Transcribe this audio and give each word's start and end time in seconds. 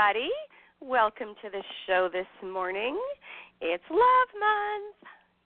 Everybody. 0.00 0.30
Welcome 0.80 1.34
to 1.42 1.50
the 1.50 1.62
show 1.86 2.08
this 2.10 2.26
morning. 2.42 2.98
It's 3.60 3.84
Love 3.90 4.28
Month. 4.38 4.96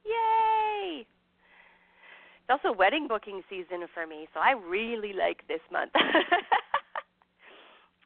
Yay! 0.04 1.00
It's 1.00 2.50
also 2.50 2.72
wedding 2.76 3.08
booking 3.08 3.42
season 3.50 3.86
for 3.92 4.06
me, 4.06 4.28
so 4.32 4.40
I 4.40 4.52
really 4.52 5.12
like 5.12 5.46
this 5.48 5.60
month. 5.72 5.90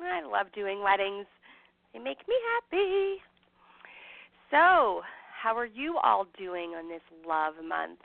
I 0.01 0.23
love 0.25 0.47
doing 0.55 0.83
weddings. 0.83 1.27
They 1.93 1.99
make 1.99 2.27
me 2.27 2.35
happy. 2.55 3.17
So, 4.51 5.03
how 5.43 5.55
are 5.57 5.67
you 5.67 5.99
all 6.03 6.27
doing 6.39 6.71
on 6.71 6.89
this 6.89 7.03
love 7.27 7.55
month? 7.67 7.99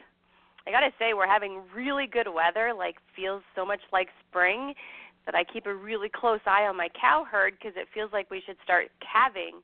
I 0.67 0.71
got 0.71 0.81
to 0.81 0.91
say 0.99 1.13
we're 1.13 1.27
having 1.27 1.61
really 1.73 2.07
good 2.07 2.27
weather, 2.27 2.73
like 2.77 2.95
feels 3.15 3.43
so 3.55 3.65
much 3.65 3.81
like 3.93 4.09
spring 4.27 4.73
that 5.25 5.35
I 5.35 5.43
keep 5.43 5.65
a 5.65 5.73
really 5.73 6.09
close 6.09 6.41
eye 6.45 6.63
on 6.63 6.75
my 6.75 6.89
cow 6.99 7.25
herd 7.29 7.53
because 7.57 7.73
it 7.77 7.87
feels 7.93 8.11
like 8.11 8.29
we 8.29 8.41
should 8.45 8.57
start 8.63 8.87
calving 8.99 9.61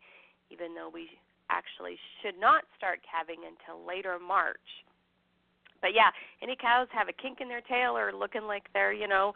even 0.50 0.74
though 0.74 0.90
we 0.92 1.10
actually 1.50 1.98
should 2.22 2.40
not 2.40 2.64
start 2.78 3.00
calving 3.06 3.42
until 3.46 3.86
later 3.86 4.18
March. 4.20 4.86
But 5.82 5.94
yeah, 5.96 6.12
any 6.44 6.56
cows 6.60 6.88
have 6.92 7.08
a 7.08 7.14
kink 7.14 7.40
in 7.42 7.48
their 7.48 7.62
tail 7.62 7.98
or 7.98 8.12
looking 8.14 8.44
like 8.44 8.64
they're, 8.74 8.94
you 8.94 9.08
know, 9.08 9.34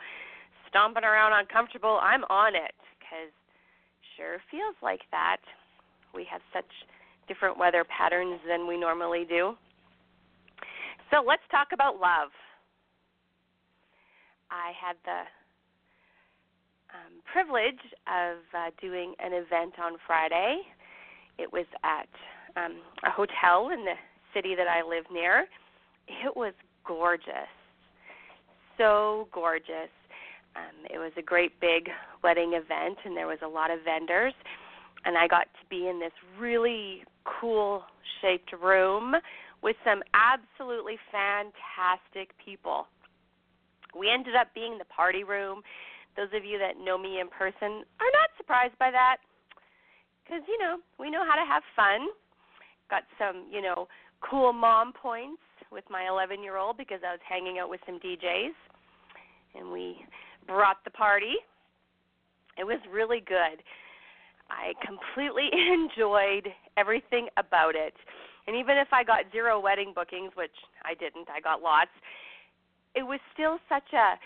stomping 0.69 1.03
around 1.03 1.33
uncomfortable, 1.33 1.99
I'm 2.01 2.23
on 2.25 2.55
it 2.55 2.75
because 2.99 3.31
sure 4.17 4.37
feels 4.51 4.75
like 4.81 5.01
that. 5.11 5.37
We 6.13 6.27
have 6.29 6.41
such 6.53 6.69
different 7.27 7.57
weather 7.57 7.85
patterns 7.85 8.39
than 8.47 8.67
we 8.67 8.77
normally 8.77 9.25
do. 9.27 9.55
So 11.09 11.23
let's 11.25 11.43
talk 11.49 11.69
about 11.73 11.95
love. 11.95 12.29
I 14.51 14.73
had 14.77 14.97
the 15.05 15.23
um, 16.93 17.21
privilege 17.31 17.81
of 18.07 18.37
uh, 18.53 18.69
doing 18.81 19.15
an 19.19 19.33
event 19.33 19.73
on 19.81 19.93
Friday. 20.05 20.61
It 21.37 21.51
was 21.51 21.65
at 21.83 22.09
um, 22.55 22.77
a 23.03 23.11
hotel 23.11 23.69
in 23.73 23.83
the 23.83 23.95
city 24.33 24.55
that 24.55 24.67
I 24.67 24.87
live 24.87 25.05
near. 25.11 25.45
It 26.07 26.35
was 26.35 26.53
gorgeous, 26.85 27.49
so 28.77 29.27
gorgeous. 29.33 29.89
Um, 30.55 30.85
it 30.93 30.99
was 30.99 31.11
a 31.17 31.21
great 31.21 31.59
big 31.59 31.89
wedding 32.23 32.53
event, 32.53 32.97
and 33.05 33.17
there 33.17 33.27
was 33.27 33.39
a 33.43 33.47
lot 33.47 33.71
of 33.71 33.79
vendors. 33.83 34.33
And 35.05 35.17
I 35.17 35.27
got 35.27 35.45
to 35.45 35.65
be 35.69 35.87
in 35.87 35.99
this 35.99 36.13
really 36.39 37.03
cool 37.25 37.83
shaped 38.21 38.53
room 38.61 39.15
with 39.61 39.75
some 39.83 40.01
absolutely 40.13 40.97
fantastic 41.11 42.35
people. 42.43 42.85
We 43.97 44.09
ended 44.09 44.35
up 44.35 44.47
being 44.53 44.77
the 44.77 44.85
party 44.85 45.23
room. 45.23 45.61
Those 46.15 46.29
of 46.35 46.45
you 46.45 46.59
that 46.59 46.77
know 46.83 46.97
me 46.97 47.19
in 47.19 47.27
person 47.27 47.83
are 47.99 48.13
not 48.13 48.29
surprised 48.37 48.77
by 48.79 48.91
that 48.91 49.17
because, 50.23 50.43
you 50.47 50.57
know, 50.59 50.77
we 50.99 51.09
know 51.09 51.25
how 51.27 51.35
to 51.35 51.45
have 51.45 51.63
fun. 51.75 52.07
Got 52.89 53.03
some, 53.17 53.47
you 53.51 53.61
know, 53.61 53.87
cool 54.21 54.53
mom 54.53 54.93
points 54.93 55.41
with 55.71 55.83
my 55.89 56.07
11 56.07 56.43
year 56.43 56.57
old 56.57 56.77
because 56.77 56.99
I 57.05 57.11
was 57.11 57.19
hanging 57.27 57.59
out 57.59 57.69
with 57.69 57.81
some 57.85 57.99
DJs 57.99 58.53
and 59.55 59.71
we 59.71 59.97
brought 60.47 60.77
the 60.85 60.91
party. 60.91 61.35
It 62.57 62.63
was 62.63 62.79
really 62.91 63.21
good. 63.25 63.63
I 64.49 64.73
completely 64.85 65.49
enjoyed 65.73 66.47
everything 66.77 67.27
about 67.37 67.75
it. 67.75 67.93
And 68.45 68.55
even 68.55 68.77
if 68.77 68.87
I 68.91 69.03
got 69.03 69.25
zero 69.31 69.59
wedding 69.59 69.93
bookings, 69.95 70.31
which 70.35 70.55
I 70.83 70.93
didn't, 70.95 71.29
I 71.33 71.39
got 71.39 71.61
lots, 71.61 71.91
it 72.95 73.03
was 73.03 73.19
still 73.33 73.57
such 73.69 73.93
a 73.93 74.19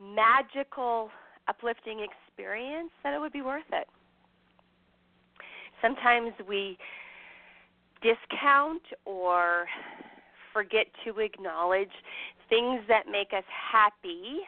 magical, 0.00 1.10
uplifting 1.48 2.00
experience 2.00 2.90
that 3.02 3.14
it 3.14 3.20
would 3.20 3.32
be 3.32 3.42
worth 3.42 3.68
it. 3.72 3.88
Sometimes 5.80 6.32
we 6.48 6.76
discount 8.02 8.82
or 9.04 9.66
forget 10.52 10.86
to 11.04 11.20
acknowledge 11.20 11.90
things 12.48 12.80
that 12.88 13.04
make 13.10 13.32
us 13.36 13.44
happy 13.48 14.40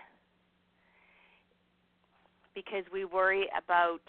because 2.54 2.84
we 2.92 3.04
worry 3.04 3.46
about 3.56 4.00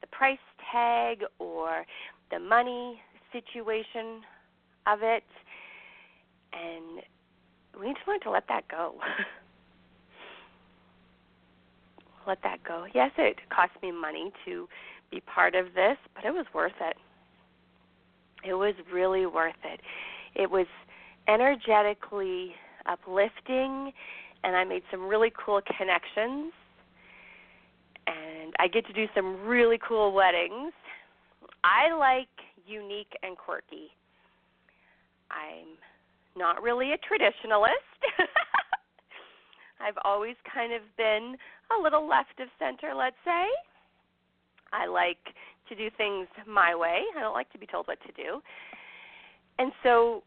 the 0.00 0.06
price 0.08 0.38
tag 0.72 1.20
or 1.38 1.84
the 2.30 2.38
money 2.38 3.00
situation 3.32 4.22
of 4.86 5.00
it. 5.02 5.24
And 6.52 7.02
we 7.78 7.88
need 7.88 7.96
to 8.04 8.10
learn 8.10 8.20
to 8.20 8.30
let 8.30 8.44
that 8.48 8.68
go. 8.68 8.94
let 12.26 12.38
that 12.42 12.62
go. 12.64 12.86
Yes, 12.94 13.10
it 13.18 13.36
cost 13.54 13.72
me 13.82 13.92
money 13.92 14.32
to 14.44 14.68
be 15.10 15.20
part 15.20 15.54
of 15.54 15.66
this, 15.74 15.96
but 16.14 16.24
it 16.24 16.32
was 16.32 16.46
worth 16.54 16.72
it. 16.80 16.96
It 18.46 18.54
was 18.54 18.74
really 18.92 19.26
worth 19.26 19.54
it. 19.64 19.80
It 20.34 20.50
was 20.50 20.66
energetically 21.28 22.54
uplifting, 22.86 23.92
and 24.42 24.56
I 24.56 24.64
made 24.64 24.82
some 24.90 25.06
really 25.06 25.32
cool 25.44 25.60
connections. 25.78 26.52
And 28.06 28.52
I 28.58 28.68
get 28.68 28.86
to 28.86 28.92
do 28.92 29.06
some 29.14 29.46
really 29.46 29.78
cool 29.86 30.12
weddings. 30.12 30.72
I 31.62 31.94
like 31.96 32.28
unique 32.66 33.16
and 33.22 33.36
quirky. 33.36 33.88
I'm 35.30 35.78
not 36.36 36.62
really 36.62 36.92
a 36.92 36.98
traditionalist. 36.98 38.18
I've 39.84 39.98
always 40.04 40.36
kind 40.52 40.72
of 40.72 40.80
been 40.96 41.36
a 41.78 41.82
little 41.82 42.08
left 42.08 42.40
of 42.40 42.48
center, 42.58 42.94
let's 42.94 43.16
say. 43.24 43.46
I 44.72 44.86
like 44.86 45.18
to 45.68 45.74
do 45.74 45.88
things 45.96 46.26
my 46.46 46.74
way. 46.74 47.02
I 47.16 47.20
don't 47.20 47.34
like 47.34 47.50
to 47.52 47.58
be 47.58 47.66
told 47.66 47.86
what 47.86 47.98
to 48.06 48.12
do. 48.12 48.40
And 49.58 49.72
so 49.82 50.22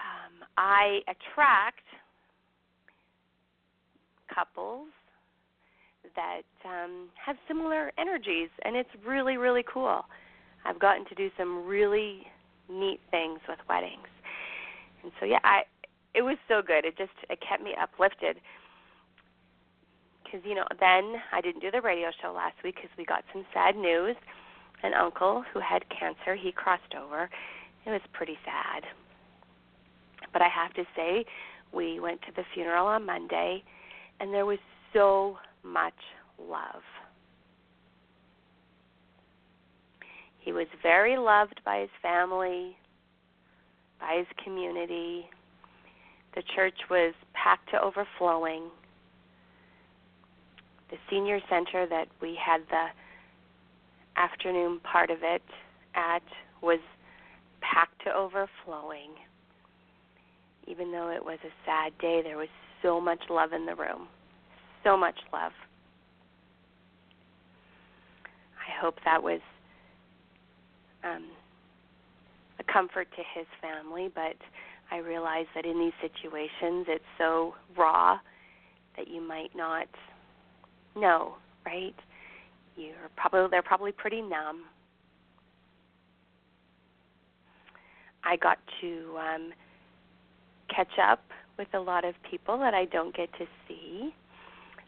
um, 0.00 0.48
I 0.56 1.00
attract 1.06 1.84
couples 4.34 4.88
that 6.16 6.42
um, 6.64 7.08
have 7.24 7.36
similar 7.46 7.92
energies, 7.98 8.48
and 8.64 8.76
it's 8.76 8.90
really, 9.06 9.36
really 9.36 9.64
cool. 9.72 10.04
I've 10.64 10.78
gotten 10.78 11.04
to 11.06 11.14
do 11.14 11.30
some 11.36 11.66
really 11.66 12.22
neat 12.68 13.00
things 13.10 13.40
with 13.48 13.58
weddings, 13.68 14.08
and 15.02 15.12
so 15.20 15.26
yeah, 15.26 15.38
I 15.44 15.62
it 16.14 16.22
was 16.22 16.36
so 16.48 16.62
good. 16.66 16.84
It 16.84 16.96
just 16.98 17.12
it 17.30 17.38
kept 17.46 17.62
me 17.62 17.74
uplifted 17.80 18.38
because 20.30 20.44
you 20.46 20.54
know 20.54 20.64
then 20.80 21.14
I 21.32 21.40
didn't 21.40 21.60
do 21.60 21.70
the 21.70 21.80
radio 21.80 22.10
show 22.22 22.32
last 22.32 22.56
week 22.62 22.76
because 22.76 22.90
we 22.98 23.04
got 23.04 23.24
some 23.32 23.44
sad 23.52 23.76
news. 23.76 24.16
An 24.82 24.94
uncle 24.94 25.44
who 25.52 25.60
had 25.60 25.82
cancer, 25.88 26.36
he 26.36 26.52
crossed 26.52 26.94
over. 26.96 27.28
It 27.84 27.90
was 27.90 28.00
pretty 28.12 28.36
sad. 28.44 28.84
But 30.32 30.42
I 30.42 30.48
have 30.48 30.72
to 30.74 30.84
say, 30.94 31.24
we 31.72 31.98
went 31.98 32.20
to 32.22 32.32
the 32.36 32.42
funeral 32.54 32.86
on 32.86 33.04
Monday, 33.04 33.62
and 34.20 34.32
there 34.32 34.46
was 34.46 34.58
so 34.92 35.38
much 35.64 35.94
love. 36.40 36.82
He 40.38 40.52
was 40.52 40.66
very 40.82 41.18
loved 41.18 41.60
by 41.64 41.80
his 41.80 41.90
family, 42.00 42.76
by 44.00 44.18
his 44.18 44.26
community. 44.44 45.26
The 46.34 46.42
church 46.54 46.76
was 46.88 47.14
packed 47.34 47.70
to 47.70 47.82
overflowing 47.82 48.70
the 50.90 50.96
senior 51.10 51.40
center 51.48 51.86
that 51.86 52.08
we 52.20 52.38
had 52.42 52.62
the 52.70 52.86
afternoon 54.16 54.80
part 54.80 55.10
of 55.10 55.18
it 55.22 55.42
at 55.94 56.22
was 56.62 56.80
packed 57.60 58.02
to 58.04 58.12
overflowing. 58.12 59.10
Even 60.66 60.92
though 60.92 61.10
it 61.10 61.24
was 61.24 61.38
a 61.44 61.52
sad 61.64 61.92
day, 61.98 62.20
there 62.22 62.36
was 62.36 62.48
so 62.82 63.00
much 63.00 63.20
love 63.30 63.52
in 63.52 63.66
the 63.66 63.74
room. 63.74 64.08
So 64.84 64.96
much 64.96 65.16
love. 65.32 65.52
I 68.56 68.80
hope 68.80 68.96
that 69.04 69.22
was 69.22 69.40
um, 71.04 71.26
a 72.58 72.72
comfort 72.72 73.08
to 73.16 73.22
his 73.38 73.46
family, 73.60 74.10
but 74.14 74.36
I 74.90 74.98
realize 74.98 75.46
that 75.54 75.64
in 75.64 75.78
these 75.78 75.92
situations 76.00 76.86
it's 76.88 77.04
so 77.18 77.54
raw 77.76 78.18
that 78.96 79.08
you 79.08 79.20
might 79.26 79.54
not 79.54 79.88
know, 81.00 81.34
right? 81.64 81.94
You're 82.76 83.10
probably 83.16 83.48
they're 83.50 83.62
probably 83.62 83.92
pretty 83.92 84.20
numb. 84.22 84.64
I 88.24 88.36
got 88.36 88.58
to 88.80 89.16
um 89.18 89.52
catch 90.74 90.98
up 91.02 91.20
with 91.58 91.68
a 91.74 91.78
lot 91.78 92.04
of 92.04 92.14
people 92.30 92.58
that 92.58 92.74
I 92.74 92.84
don't 92.84 93.14
get 93.16 93.30
to 93.38 93.46
see. 93.66 94.14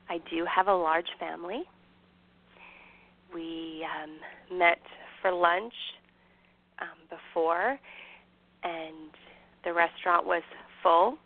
I 0.08 0.18
do 0.30 0.44
have 0.44 0.68
a 0.68 0.74
large 0.74 1.08
family. 1.18 1.62
We 3.34 3.86
um 4.02 4.58
met 4.58 4.80
for 5.22 5.32
lunch 5.32 5.74
um 6.80 6.98
before 7.08 7.78
and 8.62 9.10
the 9.64 9.72
restaurant 9.72 10.26
was 10.26 10.42
full 10.82 11.16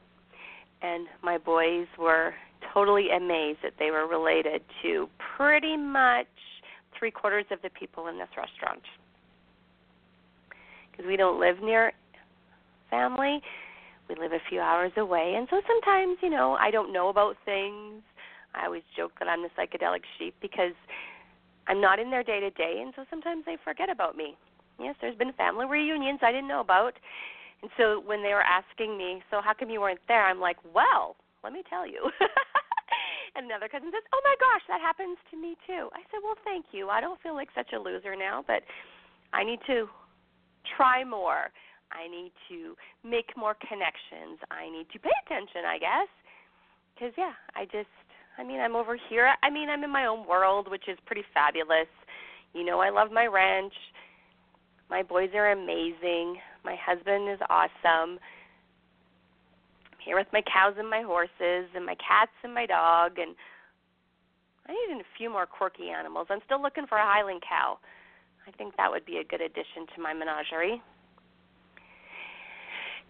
and 0.83 1.07
my 1.23 1.39
boys 1.39 1.87
were 1.99 2.35
totally 2.75 3.09
amazed 3.17 3.61
that 3.63 3.75
they 3.79 3.91
were 3.91 4.07
related 4.07 4.63
to 4.83 5.09
pretty 5.37 5.77
much 5.77 6.27
three 6.99 7.11
quarters 7.11 7.45
of 7.51 7.63
the 7.63 7.71
people 7.71 8.09
in 8.09 8.19
this 8.19 8.29
restaurant. 8.37 8.83
Because 10.91 11.07
we 11.07 11.17
don't 11.17 11.41
live 11.41 11.57
near 11.63 11.93
family. 12.91 13.41
We 14.09 14.17
live 14.17 14.33
a 14.33 14.43
few 14.49 14.61
hours 14.61 14.93
away. 14.97 15.35
And 15.37 15.47
so 15.51 15.61
sometimes 15.67 16.19
you 16.23 16.31
know 16.31 16.55
i 16.61 16.71
don't 16.71 16.93
know 16.93 17.09
about 17.09 17.37
things. 17.45 18.03
I 18.55 18.67
always 18.67 18.83
joke 18.97 19.13
that 19.19 19.29
i'm 19.29 19.43
the 19.43 19.49
psychedelic 19.59 20.03
sheep 20.19 20.35
because 20.41 20.75
i'm 21.67 21.81
not 21.81 21.99
in 21.99 22.11
their 22.11 22.23
day 22.23 22.41
to 22.41 22.51
day 22.51 22.81
and 22.83 22.93
so 22.95 23.05
sometimes 23.11 23.45
they 23.47 23.57
forget 23.65 23.91
about 23.91 24.17
me. 24.17 24.37
Yes 24.79 24.95
there's 25.01 25.17
been 25.17 25.33
family 25.33 25.67
reunions 25.67 26.21
i 26.23 26.31
didn't 26.31 26.49
know 26.49 26.61
about. 26.61 26.95
And 27.63 27.71
so 27.77 28.03
when 28.05 28.23
they 28.23 28.35
were 28.35 28.43
asking 28.43 28.97
me 28.99 29.23
so 29.31 29.41
how 29.43 29.55
come 29.59 29.71
you 29.71 29.81
weren't 29.81 30.01
there? 30.07 30.25
I'm 30.25 30.41
like 30.41 30.59
well 30.75 31.17
let 31.43 31.53
me 31.53 31.63
tell 31.69 31.87
you 31.87 32.11
and 33.37 33.47
another 33.47 33.69
cousin 33.69 33.91
says 33.91 34.07
oh 34.15 34.23
my 34.25 34.37
gosh 34.39 34.65
that 34.69 34.81
happens 34.81 35.19
to 35.31 35.37
me 35.37 35.57
too 35.67 35.91
i 35.93 36.01
said 36.11 36.21
well 36.23 36.39
thank 36.45 36.67
you 36.73 36.89
i 36.89 37.01
don't 37.01 37.21
feel 37.21 37.35
like 37.35 37.49
such 37.55 37.73
a 37.75 37.79
loser 37.79 38.15
now 38.15 38.43
but 38.47 38.63
i 39.33 39.45
need 39.45 39.61
to 39.67 39.87
try 40.77 41.05
more 41.05 41.53
I 41.95 42.09
need 42.09 42.33
to 42.49 42.75
make 43.07 43.31
more 43.37 43.55
connections. 43.55 44.43
I 44.51 44.69
need 44.69 44.91
to 44.93 44.99
pay 44.99 45.15
attention, 45.25 45.63
I 45.65 45.79
guess. 45.79 46.11
Cuz 46.99 47.13
yeah, 47.17 47.35
I 47.55 47.65
just 47.67 47.89
I 48.37 48.43
mean, 48.43 48.61
I'm 48.61 48.75
over 48.75 48.97
here. 48.97 49.33
I 49.43 49.51
mean, 49.51 49.71
I'm 49.71 49.85
in 49.85 49.91
my 49.91 50.07
own 50.07 50.27
world, 50.27 50.69
which 50.69 50.89
is 50.89 50.99
pretty 51.07 51.25
fabulous. 51.33 51.89
You 52.53 52.65
know, 52.65 52.81
I 52.81 52.91
love 52.91 53.13
my 53.13 53.27
ranch. 53.27 53.75
My 54.91 55.03
boys 55.03 55.31
are 55.35 55.53
amazing. 55.53 56.41
My 56.65 56.75
husband 56.77 57.29
is 57.31 57.39
awesome. 57.49 58.19
Here 60.05 60.17
with 60.17 60.29
my 60.33 60.43
cows 60.43 60.75
and 60.79 60.89
my 60.89 61.03
horses 61.03 61.71
and 61.75 61.85
my 61.85 61.97
cats 61.97 62.33
and 62.43 62.55
my 62.55 62.67
dog 62.67 63.19
and 63.19 63.35
I 64.67 64.73
need 64.73 65.01
a 65.01 65.05
few 65.19 65.29
more 65.29 65.47
quirky 65.47 65.91
animals. 65.91 66.29
I'm 66.31 66.41
still 66.47 66.61
looking 66.61 66.87
for 66.87 66.97
a 66.97 67.05
Highland 67.05 67.43
cow. 67.47 67.79
I 68.47 68.51
think 68.53 68.77
that 68.77 68.91
would 68.91 69.05
be 69.05 69.19
a 69.19 69.25
good 69.25 69.41
addition 69.41 69.87
to 69.95 70.03
my 70.03 70.15
menagerie 70.15 70.81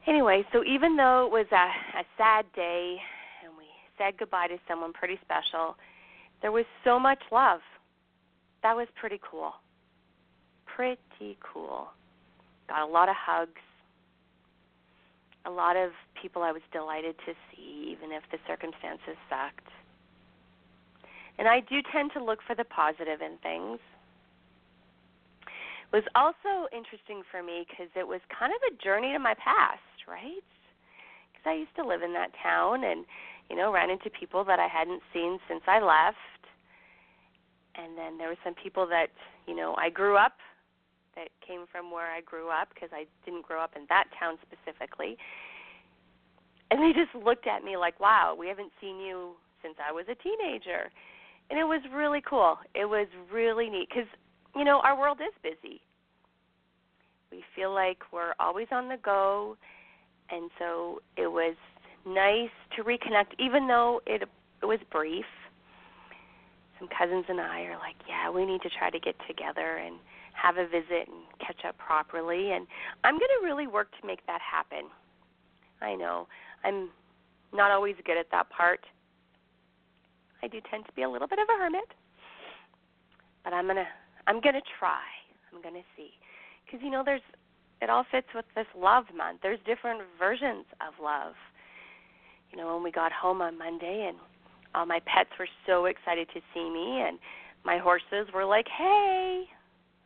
anyway, 0.07 0.45
so 0.53 0.63
even 0.65 0.97
though 0.97 1.27
it 1.27 1.33
was 1.33 1.47
a, 1.53 1.99
a 1.99 2.05
sad 2.17 2.45
day 2.55 2.97
and 3.45 3.57
we 3.57 3.65
said 3.99 4.19
goodbye 4.19 4.49
to 4.49 4.57
someone 4.69 4.93
pretty 4.93 5.19
special, 5.23 5.77
there 6.43 6.53
was 6.53 6.65
so 6.85 6.99
much 6.99 7.21
love. 7.33 7.61
That 8.63 8.77
was 8.77 8.87
pretty 8.99 9.21
cool. 9.29 9.53
Pretty 10.67 11.39
cool. 11.41 11.89
Got 12.69 12.89
a 12.89 12.91
lot 12.91 13.09
of 13.09 13.17
hugs. 13.19 13.61
A 15.47 15.51
lot 15.51 15.77
of 15.77 15.91
people 16.21 16.43
I 16.43 16.53
was 16.53 16.63
delighted 16.73 17.17
to 17.27 17.35
see, 17.51 17.91
even 17.91 18.13
if 18.13 18.23
the 18.31 18.39
circumstances 18.47 19.17
sucked. 19.29 19.69
And 21.39 21.49
I 21.49 21.61
do 21.61 21.83
tend 21.93 22.13
to 22.15 22.25
look 22.25 22.39
for 22.47 22.55
the 22.55 22.65
positive 22.65 23.21
in 23.21 23.39
things 23.43 23.81
It 25.93 25.97
was 25.97 26.05
also 26.15 26.69
interesting 26.73 27.23
for 27.31 27.43
me 27.43 27.67
because 27.69 27.91
it 27.95 28.07
was 28.07 28.21
kind 28.37 28.53
of 28.53 28.61
a 28.73 28.83
journey 28.83 29.13
to 29.13 29.19
my 29.19 29.35
past 29.35 29.81
right? 30.07 30.45
Because 31.33 31.47
I 31.47 31.55
used 31.55 31.75
to 31.77 31.87
live 31.87 32.03
in 32.03 32.13
that 32.15 32.31
town 32.43 32.85
and, 32.85 33.05
you 33.51 33.57
know, 33.57 33.73
ran 33.73 33.91
into 33.91 34.11
people 34.11 34.45
that 34.45 34.59
I 34.59 34.69
hadn't 34.69 35.03
seen 35.13 35.39
since 35.49 35.63
I 35.67 35.81
left. 35.81 36.19
And 37.75 37.99
then 37.99 38.19
there 38.19 38.29
were 38.29 38.39
some 38.45 38.55
people 38.55 38.87
that, 38.89 39.09
you 39.47 39.57
know, 39.57 39.75
I 39.77 39.91
grew 39.91 40.17
up 40.17 40.35
that 41.17 41.29
came 41.47 41.67
from 41.71 41.91
where 41.91 42.11
I 42.11 42.21
grew 42.21 42.51
up 42.51 42.69
because 42.75 42.91
I 42.93 43.07
didn't 43.25 43.47
grow 43.47 43.61
up 43.61 43.73
in 43.77 43.87
that 43.89 44.05
town 44.19 44.39
specifically. 44.43 45.17
And 46.71 46.81
they 46.81 46.93
just 46.93 47.15
looked 47.15 47.47
at 47.47 47.63
me 47.63 47.77
like, 47.77 47.99
"Wow, 48.01 48.35
we 48.39 48.49
haven't 48.49 48.73
seen 48.81 48.99
you 48.99 49.37
since 49.63 49.77
I 49.79 49.93
was 49.93 50.07
a 50.09 50.15
teenager." 50.17 50.91
And 51.51 51.59
it 51.59 51.65
was 51.65 51.81
really 51.93 52.23
cool. 52.23 52.59
It 52.75 52.87
was 52.87 53.07
really 53.31 53.69
neat 53.71 53.91
cuz 53.91 54.07
you 54.57 54.65
know, 54.65 54.81
our 54.81 54.97
world 54.97 55.21
is 55.21 55.35
busy. 55.43 55.81
We 57.31 57.45
feel 57.57 57.73
like 57.73 58.13
we're 58.13 58.35
always 58.39 58.69
on 58.71 58.89
the 58.89 58.97
go 58.99 59.57
and 60.31 60.51
so 60.59 61.03
it 61.17 61.27
was 61.27 61.57
nice 62.07 62.51
to 62.77 62.85
reconnect, 62.85 63.35
even 63.39 63.67
though 63.67 64.01
it 64.07 64.23
it 64.63 64.67
was 64.67 64.79
brief. 64.91 65.27
Some 66.79 66.89
cousins 66.89 67.27
and 67.29 67.41
I 67.41 67.63
are 67.63 67.79
like, 67.79 67.97
yeah, 68.09 68.31
we 68.31 68.47
need 68.47 68.63
to 68.63 68.71
try 68.71 68.91
to 68.91 68.99
get 68.99 69.15
together 69.29 69.77
and 69.77 69.97
have 70.35 70.57
a 70.57 70.67
visit 70.67 71.09
and 71.09 71.25
catch 71.41 71.65
up 71.67 71.79
properly. 71.79 72.53
And 72.53 72.67
I'm 73.03 73.15
going 73.15 73.33
to 73.41 73.45
really 73.45 73.67
work 73.67 73.89
to 74.01 74.07
make 74.07 74.27
that 74.27 74.41
happen. 74.41 74.91
I 75.81 75.95
know 75.95 76.27
I'm 76.65 76.91
not 77.53 77.71
always 77.71 77.95
good 78.05 78.19
at 78.19 78.27
that 78.33 78.51
part. 78.51 78.81
I 80.43 80.49
do 80.49 80.61
tend 80.71 80.85
to 80.87 80.93
be 80.93 81.03
a 81.03 81.09
little 81.09 81.29
bit 81.29 81.39
of 81.39 81.49
a 81.49 81.59
hermit, 81.59 81.89
but 83.45 83.53
I'm 83.53 83.67
gonna 83.67 83.87
I'm 84.27 84.41
gonna 84.41 84.61
try. 84.79 85.01
I'm 85.53 85.63
gonna 85.63 85.85
see, 85.97 86.11
because 86.65 86.81
you 86.83 86.91
know 86.91 87.03
there's 87.05 87.23
it 87.81 87.89
all 87.89 88.05
fits 88.11 88.27
with 88.35 88.45
this 88.55 88.67
love 88.77 89.05
month. 89.17 89.41
There's 89.43 89.59
different 89.65 90.03
versions 90.19 90.67
of 90.87 90.95
love. 91.03 91.35
You 92.51 92.59
know, 92.59 92.75
when 92.75 92.83
we 92.85 92.91
got 92.91 93.11
home 93.13 93.41
on 93.41 93.59
Monday 93.59 94.07
and 94.09 94.19
all 94.75 94.87
my 94.87 95.01
pets 95.07 95.31
were 95.39 95.49
so 95.67 95.87
excited 95.87 96.29
to 96.35 96.41
see 96.53 96.69
me 96.69 97.05
and 97.07 97.19
my 97.65 97.79
horses 97.79 98.33
were 98.35 98.45
like, 98.45 98.67
"Hey." 98.69 99.49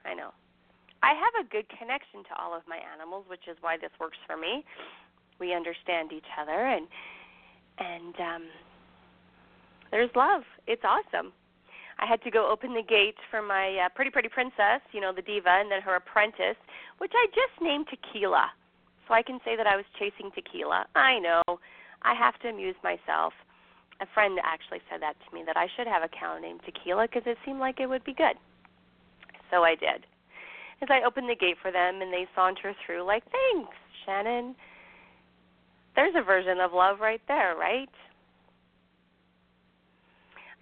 I 0.08 0.14
know. 0.14 0.32
I 1.02 1.12
have 1.14 1.44
a 1.44 1.48
good 1.48 1.68
connection 1.78 2.24
to 2.24 2.32
all 2.40 2.56
of 2.56 2.62
my 2.66 2.78
animals, 2.92 3.24
which 3.28 3.46
is 3.46 3.56
why 3.60 3.76
this 3.76 3.92
works 4.00 4.18
for 4.26 4.36
me. 4.36 4.64
We 5.38 5.54
understand 5.54 6.12
each 6.12 6.26
other 6.40 6.66
and 6.66 6.88
and 7.78 8.14
um 8.16 8.44
there's 9.90 10.10
love. 10.16 10.42
It's 10.66 10.82
awesome. 10.84 11.32
I 11.98 12.06
had 12.06 12.22
to 12.22 12.30
go 12.30 12.50
open 12.50 12.74
the 12.74 12.82
gate 12.82 13.16
for 13.30 13.42
my 13.42 13.76
uh, 13.84 13.88
pretty 13.94 14.10
pretty 14.10 14.28
princess, 14.28 14.80
you 14.92 15.00
know, 15.00 15.12
the 15.12 15.22
diva, 15.22 15.60
and 15.60 15.70
then 15.70 15.82
her 15.82 15.96
apprentice, 15.96 16.58
which 16.98 17.12
I 17.14 17.26
just 17.28 17.60
named 17.60 17.86
Tequila. 17.88 18.50
So 19.06 19.14
I 19.14 19.22
can 19.22 19.40
say 19.44 19.56
that 19.56 19.66
I 19.66 19.76
was 19.76 19.86
chasing 19.98 20.30
tequila. 20.34 20.86
I 20.94 21.18
know. 21.18 21.42
I 22.02 22.14
have 22.14 22.38
to 22.40 22.48
amuse 22.48 22.76
myself. 22.84 23.32
A 24.00 24.06
friend 24.14 24.38
actually 24.44 24.80
said 24.90 25.00
that 25.02 25.16
to 25.26 25.34
me 25.34 25.42
that 25.46 25.56
I 25.56 25.66
should 25.76 25.88
have 25.88 26.02
a 26.04 26.08
cow 26.08 26.38
named 26.38 26.60
Tequila 26.64 27.08
because 27.08 27.24
it 27.26 27.38
seemed 27.44 27.58
like 27.58 27.80
it 27.80 27.88
would 27.88 28.04
be 28.04 28.14
good. 28.14 28.36
So 29.50 29.62
I 29.64 29.74
did. 29.74 30.06
As 30.80 30.88
I 30.90 31.02
opened 31.06 31.28
the 31.28 31.34
gate 31.34 31.56
for 31.60 31.72
them 31.72 32.00
and 32.02 32.12
they 32.12 32.26
saunter 32.34 32.74
through 32.84 33.02
like, 33.02 33.24
"Thanks, 33.30 33.76
Shannon." 34.04 34.54
There's 35.96 36.14
a 36.14 36.22
version 36.22 36.60
of 36.60 36.72
love 36.72 37.00
right 37.00 37.20
there, 37.26 37.56
right? 37.56 37.90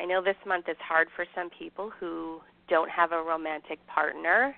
I 0.01 0.05
know 0.05 0.23
this 0.23 0.37
month 0.47 0.69
is 0.69 0.77
hard 0.81 1.09
for 1.15 1.27
some 1.35 1.51
people 1.51 1.91
who 1.91 2.41
don't 2.69 2.91
have 2.91 3.13
a 3.13 3.23
romantic 3.23 3.79
partner, 3.87 4.57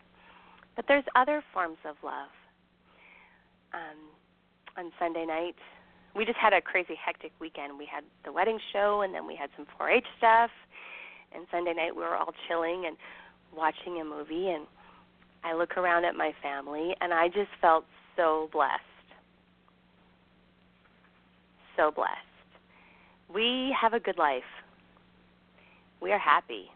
but 0.76 0.86
there's 0.88 1.04
other 1.14 1.42
forms 1.52 1.78
of 1.84 1.96
love. 2.02 2.30
Um, 3.72 3.98
on 4.76 4.92
Sunday 4.98 5.26
night, 5.26 5.56
we 6.14 6.24
just 6.24 6.38
had 6.38 6.52
a 6.52 6.60
crazy 6.60 6.94
hectic 6.94 7.32
weekend. 7.40 7.78
We 7.78 7.86
had 7.86 8.04
the 8.24 8.32
wedding 8.32 8.58
show, 8.72 9.02
and 9.02 9.14
then 9.14 9.26
we 9.26 9.36
had 9.36 9.50
some 9.56 9.66
4-H 9.78 10.06
stuff. 10.16 10.50
And 11.32 11.46
Sunday 11.50 11.74
night, 11.74 11.94
we 11.94 12.02
were 12.02 12.16
all 12.16 12.32
chilling 12.48 12.86
and 12.86 12.96
watching 13.56 14.00
a 14.00 14.04
movie. 14.04 14.48
And 14.48 14.66
I 15.44 15.54
look 15.54 15.76
around 15.76 16.04
at 16.04 16.14
my 16.14 16.32
family, 16.42 16.94
and 17.00 17.12
I 17.12 17.28
just 17.28 17.50
felt 17.60 17.84
so 18.16 18.48
blessed. 18.52 18.82
So 21.76 21.90
blessed. 21.90 22.12
We 23.32 23.74
have 23.80 23.92
a 23.92 24.00
good 24.00 24.18
life 24.18 24.42
we 26.00 26.12
are 26.12 26.18
happy. 26.18 26.70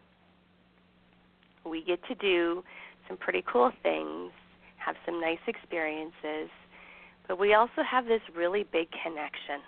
We 1.65 1.83
get 1.83 2.03
to 2.07 2.15
do 2.15 2.63
some 3.07 3.17
pretty 3.17 3.43
cool 3.51 3.71
things, 3.81 4.31
have 4.77 4.95
some 5.05 5.21
nice 5.21 5.39
experiences, 5.47 6.49
but 7.27 7.39
we 7.39 7.53
also 7.53 7.83
have 7.89 8.05
this 8.05 8.21
really 8.35 8.65
big 8.71 8.87
connection, 9.03 9.61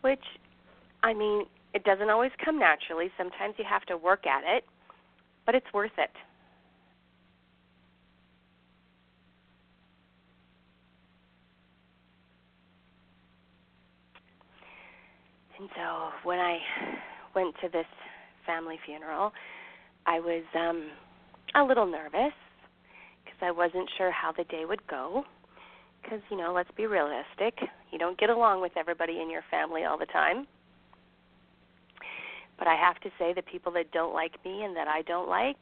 which, 0.00 0.24
I 1.02 1.14
mean, 1.14 1.46
it 1.72 1.84
doesn't 1.84 2.10
always 2.10 2.32
come 2.44 2.58
naturally. 2.58 3.10
Sometimes 3.16 3.54
you 3.58 3.64
have 3.68 3.84
to 3.86 3.96
work 3.96 4.26
at 4.26 4.42
it, 4.44 4.64
but 5.46 5.54
it's 5.54 5.66
worth 5.72 5.90
it. 5.98 6.10
And 15.58 15.68
so 15.76 16.08
when 16.24 16.38
I 16.38 16.58
went 17.34 17.54
to 17.62 17.68
this 17.68 17.86
family 18.46 18.78
funeral, 18.86 19.32
I 20.06 20.18
was 20.18 20.42
um 20.54 20.90
a 21.54 21.62
little 21.62 21.86
nervous 21.86 22.32
because 23.24 23.38
I 23.42 23.50
wasn't 23.50 23.88
sure 23.98 24.10
how 24.10 24.32
the 24.32 24.44
day 24.44 24.64
would 24.64 24.86
go. 24.86 25.24
Because, 26.02 26.20
you 26.30 26.38
know, 26.38 26.52
let's 26.54 26.70
be 26.76 26.86
realistic, 26.86 27.58
you 27.90 27.98
don't 27.98 28.18
get 28.18 28.30
along 28.30 28.62
with 28.62 28.72
everybody 28.76 29.20
in 29.20 29.28
your 29.28 29.42
family 29.50 29.84
all 29.84 29.98
the 29.98 30.06
time. 30.06 30.46
But 32.60 32.68
I 32.68 32.76
have 32.76 33.00
to 33.00 33.08
say, 33.18 33.32
the 33.32 33.42
people 33.42 33.72
that 33.72 33.90
don't 33.90 34.12
like 34.12 34.32
me 34.44 34.64
and 34.64 34.76
that 34.76 34.86
I 34.86 35.00
don't 35.02 35.30
like 35.30 35.56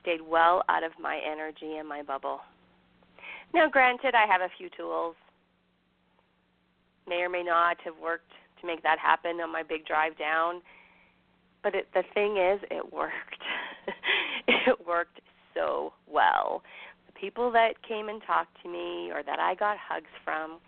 stayed 0.00 0.22
well 0.22 0.62
out 0.70 0.82
of 0.82 0.92
my 0.98 1.20
energy 1.24 1.76
and 1.76 1.86
my 1.86 2.02
bubble. 2.02 2.40
Now, 3.52 3.68
granted, 3.68 4.14
I 4.14 4.26
have 4.26 4.40
a 4.40 4.48
few 4.56 4.70
tools. 4.74 5.14
May 7.06 7.16
or 7.16 7.28
may 7.28 7.42
not 7.42 7.76
have 7.84 7.94
worked 8.02 8.32
to 8.62 8.66
make 8.66 8.82
that 8.82 8.98
happen 8.98 9.40
on 9.42 9.52
my 9.52 9.62
big 9.62 9.84
drive 9.84 10.16
down. 10.16 10.62
But 11.62 11.74
it, 11.74 11.88
the 11.92 12.04
thing 12.14 12.38
is, 12.38 12.58
it 12.70 12.90
worked. 12.90 13.44
it 14.48 14.78
worked 14.86 15.20
so 15.54 15.92
well. 16.10 16.62
The 17.06 17.12
people 17.12 17.52
that 17.52 17.74
came 17.86 18.08
and 18.08 18.22
talked 18.26 18.56
to 18.62 18.68
me 18.70 19.10
or 19.12 19.22
that 19.22 19.38
I 19.38 19.54
got 19.56 19.76
hugs 19.76 20.10
from 20.24 20.58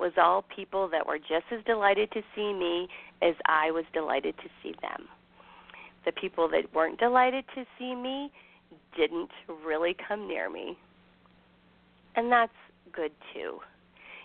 was 0.00 0.12
all 0.16 0.44
people 0.54 0.88
that 0.88 1.06
were 1.06 1.18
just 1.18 1.44
as 1.52 1.62
delighted 1.66 2.10
to 2.12 2.22
see 2.34 2.52
me 2.52 2.88
as 3.22 3.34
I 3.46 3.70
was 3.70 3.84
delighted 3.92 4.34
to 4.38 4.48
see 4.62 4.74
them. 4.80 5.06
The 6.06 6.12
people 6.12 6.48
that 6.48 6.74
weren't 6.74 6.98
delighted 6.98 7.44
to 7.54 7.64
see 7.78 7.94
me 7.94 8.32
didn't 8.96 9.30
really 9.64 9.94
come 10.08 10.26
near 10.26 10.50
me. 10.50 10.76
And 12.16 12.32
that's 12.32 12.52
good 12.92 13.12
too. 13.34 13.58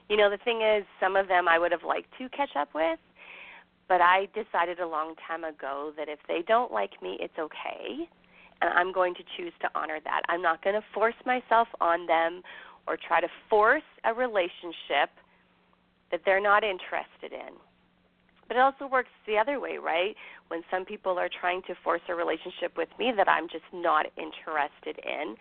You 0.09 0.17
know, 0.17 0.29
the 0.29 0.37
thing 0.37 0.61
is, 0.61 0.85
some 0.99 1.15
of 1.15 1.27
them 1.27 1.47
I 1.47 1.59
would 1.59 1.71
have 1.71 1.83
liked 1.83 2.09
to 2.19 2.29
catch 2.29 2.55
up 2.57 2.69
with, 2.73 2.99
but 3.87 4.01
I 4.01 4.27
decided 4.33 4.79
a 4.79 4.87
long 4.87 5.15
time 5.27 5.43
ago 5.43 5.91
that 5.97 6.07
if 6.07 6.19
they 6.27 6.43
don't 6.47 6.71
like 6.71 7.01
me, 7.01 7.17
it's 7.19 7.37
okay. 7.37 8.07
And 8.61 8.71
I'm 8.73 8.93
going 8.93 9.13
to 9.15 9.23
choose 9.35 9.53
to 9.61 9.69
honor 9.75 9.99
that. 10.03 10.21
I'm 10.29 10.41
not 10.41 10.63
going 10.63 10.75
to 10.75 10.85
force 10.93 11.15
myself 11.25 11.67
on 11.81 12.07
them 12.07 12.41
or 12.87 12.97
try 12.97 13.19
to 13.19 13.27
force 13.49 13.83
a 14.05 14.13
relationship 14.13 15.09
that 16.15 16.21
they're 16.23 16.39
not 16.39 16.63
interested 16.63 17.33
in. 17.33 17.53
But 18.47 18.55
it 18.55 18.61
also 18.61 18.87
works 18.87 19.09
the 19.27 19.37
other 19.37 19.59
way, 19.59 19.77
right? 19.77 20.15
When 20.47 20.61
some 20.71 20.85
people 20.85 21.19
are 21.19 21.27
trying 21.41 21.61
to 21.63 21.73
force 21.83 21.99
a 22.07 22.15
relationship 22.15 22.77
with 22.77 22.87
me 22.97 23.11
that 23.17 23.27
I'm 23.27 23.49
just 23.49 23.65
not 23.73 24.05
interested 24.15 25.03
in, 25.03 25.35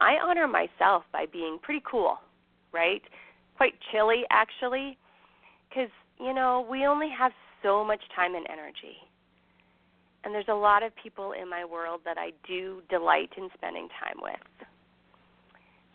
I 0.00 0.16
honor 0.24 0.48
myself 0.48 1.02
by 1.12 1.26
being 1.30 1.58
pretty 1.60 1.82
cool, 1.84 2.16
right? 2.72 3.02
Quite 3.58 3.74
chilly, 3.92 4.22
actually, 4.30 4.96
because, 5.68 5.90
you 6.18 6.32
know, 6.32 6.66
we 6.70 6.86
only 6.86 7.10
have 7.10 7.32
so 7.62 7.84
much 7.84 8.00
time 8.16 8.34
and 8.34 8.46
energy. 8.50 8.96
And 10.24 10.34
there's 10.34 10.48
a 10.48 10.54
lot 10.54 10.82
of 10.82 10.92
people 10.96 11.32
in 11.32 11.50
my 11.50 11.66
world 11.66 12.00
that 12.06 12.16
I 12.16 12.30
do 12.48 12.80
delight 12.88 13.30
in 13.36 13.50
spending 13.52 13.88
time 14.00 14.22
with. 14.22 14.68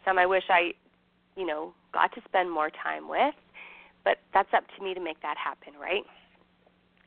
Some 0.05 0.19
I 0.19 0.27
wish 0.27 0.43
I, 0.50 0.74
you 1.36 1.48
know, 1.48 1.74
got 1.93 2.13
to 2.13 2.21
spend 2.27 2.51
more 2.51 2.69
time 2.69 3.09
with, 3.09 3.33
but 4.09 4.17
that's 4.33 4.49
up 4.57 4.63
to 4.75 4.83
me 4.83 4.95
to 4.95 4.99
make 4.99 5.21
that 5.21 5.37
happen, 5.37 5.73
right? 5.79 6.01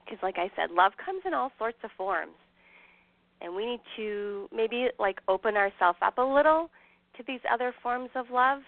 Because, 0.05 0.23
like 0.23 0.39
I 0.39 0.53
said, 0.55 0.71
love 0.71 0.93
comes 1.05 1.23
in 1.27 1.35
all 1.35 1.51
sorts 1.59 1.79
of 1.83 1.91
forms. 1.97 2.39
And 3.41 3.57
we 3.57 3.67
need 3.67 3.81
to 3.97 4.49
maybe 4.55 4.87
like 5.01 5.19
open 5.27 5.57
ourselves 5.57 5.99
up 6.01 6.19
a 6.19 6.23
little 6.23 6.71
to 7.17 7.25
these 7.27 7.41
other 7.53 7.75
forms 7.83 8.11
of 8.15 8.27
love 8.31 8.61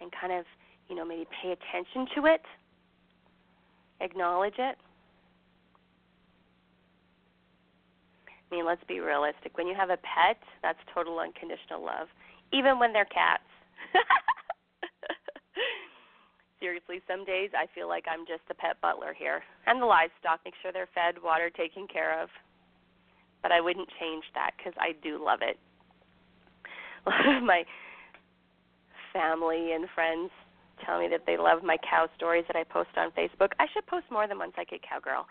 and 0.00 0.10
kind 0.20 0.32
of, 0.32 0.46
you 0.88 0.96
know, 0.96 1.04
maybe 1.04 1.28
pay 1.40 1.54
attention 1.54 2.12
to 2.16 2.26
it, 2.26 2.42
acknowledge 4.00 4.58
it. 4.58 4.76
I 8.50 8.54
mean, 8.54 8.66
let's 8.66 8.82
be 8.88 8.98
realistic. 8.98 9.56
When 9.56 9.68
you 9.68 9.76
have 9.76 9.90
a 9.90 9.98
pet, 9.98 10.38
that's 10.60 10.78
total 10.92 11.20
unconditional 11.20 11.84
love, 11.84 12.08
even 12.52 12.80
when 12.80 12.92
they're 12.92 13.04
cats. 13.04 13.46
Seriously, 16.60 17.00
some 17.06 17.24
days 17.24 17.50
I 17.54 17.66
feel 17.74 17.88
like 17.88 18.04
I'm 18.10 18.26
just 18.26 18.42
a 18.50 18.54
pet 18.54 18.80
butler 18.82 19.14
here. 19.16 19.42
And 19.66 19.80
the 19.80 19.86
livestock, 19.86 20.40
make 20.44 20.54
sure 20.60 20.72
they're 20.72 20.88
fed, 20.94 21.22
water 21.22 21.50
taken 21.50 21.86
care 21.86 22.20
of. 22.20 22.28
But 23.42 23.52
I 23.52 23.60
wouldn't 23.60 23.88
change 24.00 24.24
that 24.34 24.52
because 24.56 24.74
I 24.78 24.92
do 25.02 25.22
love 25.24 25.40
it. 25.42 25.56
A 27.06 27.10
lot 27.10 27.36
of 27.36 27.42
my 27.44 27.62
family 29.12 29.72
and 29.72 29.86
friends 29.94 30.30
tell 30.84 30.98
me 31.00 31.08
that 31.08 31.22
they 31.26 31.36
love 31.36 31.62
my 31.62 31.76
cow 31.78 32.08
stories 32.16 32.44
that 32.48 32.56
I 32.56 32.64
post 32.64 32.90
on 32.96 33.10
Facebook. 33.12 33.50
I 33.58 33.66
should 33.72 33.86
post 33.86 34.06
more 34.10 34.26
than 34.26 34.38
One 34.38 34.52
Psychic 34.56 34.82
Cowgirl. 34.82 35.26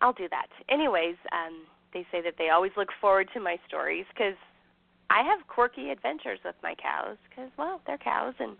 I'll 0.00 0.12
do 0.12 0.28
that. 0.30 0.46
Anyways, 0.68 1.16
um, 1.32 1.64
they 1.92 2.06
say 2.12 2.22
that 2.22 2.34
they 2.38 2.50
always 2.50 2.72
look 2.76 2.88
forward 3.00 3.28
to 3.34 3.40
my 3.40 3.56
stories 3.66 4.06
because 4.14 4.36
I 5.10 5.22
have 5.24 5.46
quirky 5.48 5.90
adventures 5.90 6.38
with 6.44 6.54
my 6.62 6.74
cows 6.80 7.18
because, 7.28 7.50
well, 7.58 7.80
they're 7.86 7.98
cows, 7.98 8.34
and 8.38 8.56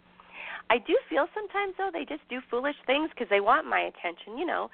I 0.68 0.78
do 0.78 0.98
feel 1.08 1.26
sometimes 1.32 1.74
though 1.78 1.90
they 1.92 2.04
just 2.04 2.28
do 2.28 2.40
foolish 2.50 2.74
things 2.86 3.08
because 3.10 3.28
they 3.30 3.40
want 3.40 3.66
my 3.66 3.80
attention. 3.80 4.36
You 4.36 4.46
know, 4.46 4.68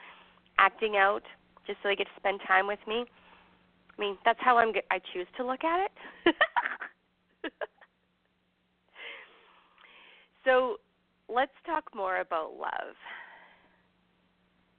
acting 0.58 0.96
out 0.96 1.22
just 1.66 1.78
so 1.82 1.88
they 1.88 1.96
get 1.96 2.06
to 2.06 2.20
spend 2.20 2.40
time 2.48 2.66
with 2.66 2.78
me. 2.88 3.04
I 3.96 4.00
mean, 4.00 4.16
that's 4.24 4.38
how 4.40 4.56
I'm. 4.56 4.72
I 4.90 5.00
choose 5.12 5.26
to 5.36 5.46
look 5.46 5.64
at 5.64 5.86
it. 6.24 6.34
so, 10.44 10.76
let's 11.28 11.52
talk 11.66 11.84
more 11.94 12.20
about 12.20 12.54
love. 12.58 12.96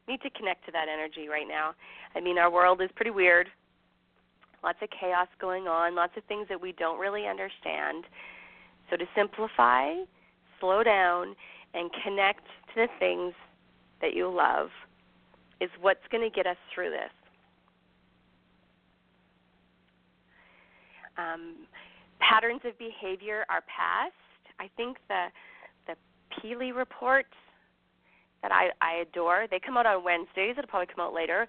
Need 0.08 0.22
to 0.22 0.30
connect 0.32 0.66
to 0.66 0.72
that 0.72 0.88
energy 0.92 1.28
right 1.28 1.48
now. 1.48 1.74
I 2.16 2.22
mean, 2.22 2.38
our 2.40 2.50
world 2.52 2.82
is 2.82 2.90
pretty 2.96 3.12
weird 3.12 3.50
lots 4.64 4.80
of 4.82 4.90
chaos 5.00 5.28
going 5.40 5.68
on, 5.68 5.96
lots 5.96 6.14
of 6.18 6.24
things 6.26 6.48
that 6.50 6.60
we 6.60 6.74
don't 6.74 7.00
really 7.00 7.28
understand. 7.28 8.06
So 8.90 8.98
to 8.98 9.06
simplify, 9.16 9.94
slow 10.60 10.84
down, 10.84 11.36
and 11.74 11.90
connect 12.04 12.46
to 12.74 12.76
the 12.76 12.88
things 13.00 13.34
that 14.02 14.14
you 14.14 14.30
love 14.30 14.70
is 15.60 15.70
what's 15.82 16.06
going 16.12 16.24
to 16.24 16.34
get 16.34 16.48
us 16.48 16.58
through 16.74 16.92
this. 16.92 17.12
Um, 21.18 21.66
patterns 22.20 22.62
of 22.64 22.78
behavior 22.78 23.46
are 23.50 23.62
past. 23.62 24.14
I 24.60 24.70
think 24.78 24.98
the 25.08 25.28
the 25.88 25.96
Peely 26.36 26.76
reports 26.76 27.34
that 28.42 28.52
I, 28.52 28.70
I 28.82 29.02
adore. 29.02 29.48
They 29.50 29.60
come 29.60 29.78
out 29.78 29.86
on 29.86 30.04
Wednesdays. 30.04 30.56
It'll 30.58 30.68
probably 30.68 30.94
come 30.94 31.04
out 31.04 31.14
later. 31.14 31.48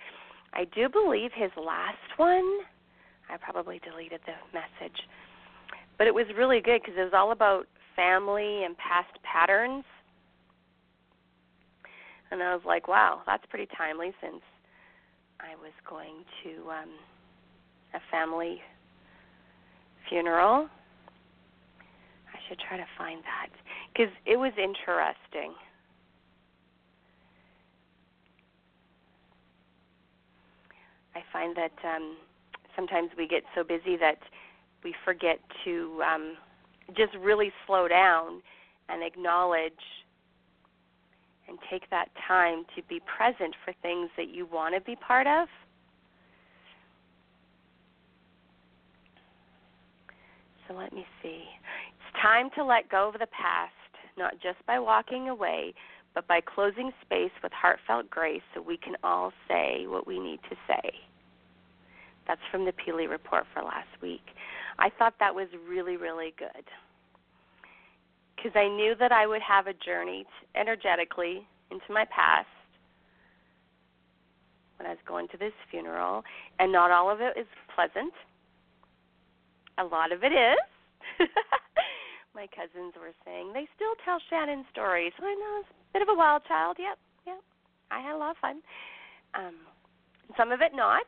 I 0.55 0.65
do 0.75 0.88
believe 0.88 1.31
his 1.35 1.50
last 1.57 1.97
one 2.17 2.61
I 3.30 3.37
probably 3.37 3.80
deleted 3.80 4.20
the 4.26 4.35
message. 4.52 4.99
But 5.99 6.06
it 6.06 6.14
was 6.14 6.26
really 6.37 6.61
good 6.61 6.80
because 6.82 6.99
it 6.99 7.02
was 7.02 7.12
all 7.14 7.32
about 7.32 7.66
family 7.97 8.64
and 8.64 8.76
past 8.78 9.11
patterns. 9.23 9.85
And 12.30 12.42
I 12.42 12.54
was 12.54 12.62
like, 12.64 12.88
wow, 12.88 13.23
that's 13.26 13.44
pretty 13.49 13.68
timely 13.76 14.12
since 14.23 14.42
I 15.40 15.56
was 15.61 15.73
going 15.88 16.25
to 16.44 16.70
um, 16.70 16.90
a 17.94 18.00
family 18.11 18.61
funeral. 20.08 20.68
I 22.28 22.38
should 22.49 22.58
try 22.68 22.76
to 22.76 22.87
find 22.97 23.20
that 23.25 23.49
because 23.92 24.12
it 24.26 24.37
was 24.37 24.52
interesting. 24.56 25.54
I 31.14 31.23
find 31.32 31.56
that 31.56 31.73
um, 31.85 32.16
sometimes 32.78 33.11
we 33.18 33.26
get 33.26 33.42
so 33.56 33.64
busy 33.64 33.97
that 33.97 34.18
we 34.85 34.94
forget 35.04 35.40
to 35.64 36.00
um, 36.06 36.37
just 36.97 37.12
really 37.20 37.50
slow 37.66 37.88
down 37.88 38.40
and 38.88 39.02
acknowledge 39.02 39.73
and 41.49 41.58
take 41.70 41.90
that 41.90 42.08
time 42.26 42.64
to 42.76 42.82
be 42.88 43.00
present 43.00 43.54
for 43.64 43.75
things 43.82 44.11
that 44.16 44.28
you 44.32 44.47
want 44.47 44.75
to 44.75 44.80
be 44.80 44.94
part 44.94 45.26
of. 45.26 45.49
So 50.68 50.75
let 50.75 50.92
me 50.92 51.04
see. 51.23 51.42
It's 51.42 52.23
time 52.23 52.50
to 52.54 52.64
let 52.64 52.88
go 52.90 53.08
of 53.08 53.14
the 53.14 53.26
past, 53.26 53.73
not 54.16 54.35
just 54.35 54.64
by 54.66 54.78
walking 54.78 55.28
away, 55.30 55.75
but 56.14 56.28
by 56.28 56.40
closing 56.42 56.92
space 57.04 57.32
with 57.42 57.52
heartfelt 57.52 58.08
grace 58.11 58.42
so 58.54 58.61
we 58.61 58.76
can 58.76 58.94
all 59.02 59.32
say 59.49 59.87
what 59.87 60.06
we 60.06 60.20
need 60.20 60.40
to 60.50 60.56
say. 60.68 61.08
That's 62.28 62.40
from 62.52 62.64
the 62.64 62.73
Peely 62.73 63.08
report 63.08 63.44
for 63.52 63.62
last 63.62 63.88
week. 64.00 64.23
I 64.78 64.90
thought 64.97 65.14
that 65.18 65.35
was 65.35 65.49
really, 65.68 65.97
really 65.97 66.32
good 66.38 66.64
because 68.37 68.52
I 68.54 68.68
knew 68.68 68.94
that 69.00 69.11
I 69.11 69.26
would 69.26 69.42
have 69.42 69.66
a 69.66 69.73
journey 69.73 70.25
energetically 70.54 71.42
into 71.70 71.92
my 71.92 72.04
past 72.04 72.47
when 74.78 74.87
I 74.87 74.90
was 74.90 75.02
going 75.06 75.26
to 75.28 75.37
this 75.37 75.52
funeral, 75.70 76.23
and 76.61 76.70
not 76.70 76.92
all 76.92 77.11
of 77.11 77.20
it 77.20 77.37
is 77.37 77.47
pleasant. 77.75 78.14
A 79.78 79.85
lot 79.85 80.12
of 80.12 80.23
it 80.23 80.30
is. 80.30 80.62
my 82.35 82.47
cousins 82.54 82.94
were 82.94 83.14
saying 83.25 83.50
they 83.52 83.67
still 83.75 83.95
tell 84.04 84.19
Shannon 84.30 84.64
stories. 84.71 85.12
I 85.19 85.34
know 85.34 85.60
it's 85.60 85.69
a 85.71 85.93
bit 85.99 86.02
of 86.02 86.08
a 86.08 86.17
wild 86.17 86.43
child. 86.47 86.76
Yep, 86.78 86.99
Yeah, 87.26 87.43
I 87.91 88.00
had 88.00 88.14
a 88.14 88.19
lot 88.19 88.30
of 88.30 88.36
fun. 88.38 88.62
Um, 89.34 89.54
some 90.36 90.52
of 90.52 90.60
it 90.60 90.73
not. 90.75 91.02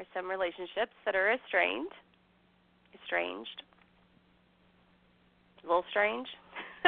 There's 0.00 0.08
some 0.14 0.30
relationships 0.30 0.96
that 1.04 1.14
are 1.14 1.30
estranged. 1.30 1.92
Estranged. 2.94 3.62
A 5.62 5.66
little 5.66 5.84
strange. 5.90 6.26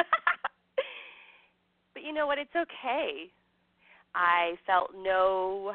but 1.93 2.01
you 2.01 2.11
know 2.11 2.25
what? 2.25 2.39
It's 2.39 2.55
okay. 2.55 3.29
I 4.15 4.55
felt 4.65 4.89
no 4.97 5.73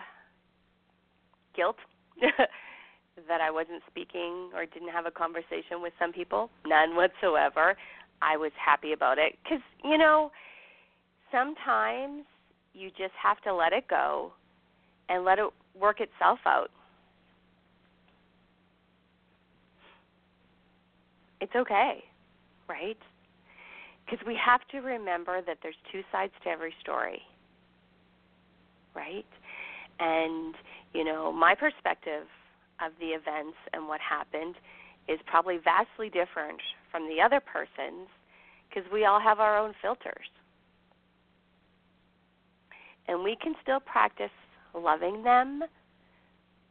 guilt 1.55 1.77
that 2.21 3.41
I 3.41 3.53
wasn't 3.53 3.85
speaking 3.89 4.51
or 4.53 4.67
didn't 4.67 4.91
have 4.91 5.07
a 5.07 5.13
conversation 5.13 5.81
with 5.81 5.93
some 5.97 6.13
people. 6.13 6.51
None 6.67 6.97
whatsoever. 6.97 7.77
I 8.21 8.37
was 8.37 8.51
happy 8.59 8.95
about 8.95 9.19
it 9.19 9.39
because, 9.45 9.63
you 9.85 9.97
know, 9.97 10.33
sometimes 11.31 12.25
you 12.75 12.89
just 12.89 13.15
have 13.23 13.41
to 13.43 13.55
let 13.55 13.73
it 13.73 13.87
go 13.87 14.33
and 15.09 15.25
let 15.25 15.39
it 15.39 15.51
work 15.79 16.01
itself 16.01 16.41
out. 16.45 16.73
It's 21.41 21.55
okay, 21.55 22.05
right? 22.69 22.99
Because 24.05 24.25
we 24.27 24.37
have 24.45 24.61
to 24.73 24.79
remember 24.79 25.41
that 25.43 25.59
there's 25.63 25.77
two 25.93 26.03
sides 26.11 26.33
to 26.45 26.51
every 26.51 26.73
story, 26.81 27.23
right? 28.95 29.27
And, 30.01 30.55
you 30.95 31.05
know, 31.05 31.33
my 31.33 31.55
perspective 31.55 32.27
of 32.85 32.93
the 33.01 33.09
events 33.09 33.57
and 33.73 33.87
what 33.87 34.01
happened 34.01 34.55
is 35.09 35.19
probably 35.27 35.59
vastly 35.63 36.09
different 36.09 36.61
from 36.91 37.09
the 37.09 37.21
other 37.21 37.41
person's 37.41 38.09
because 38.69 38.91
we 38.93 39.05
all 39.05 39.21
have 39.21 39.41
our 39.41 39.59
own 39.59 39.75
filters. 39.81 40.29
And 43.07 43.25
we 43.25 43.37
can 43.43 43.55
still 43.63 43.81
practice 43.81 44.31
loving 44.75 45.23
them 45.23 45.63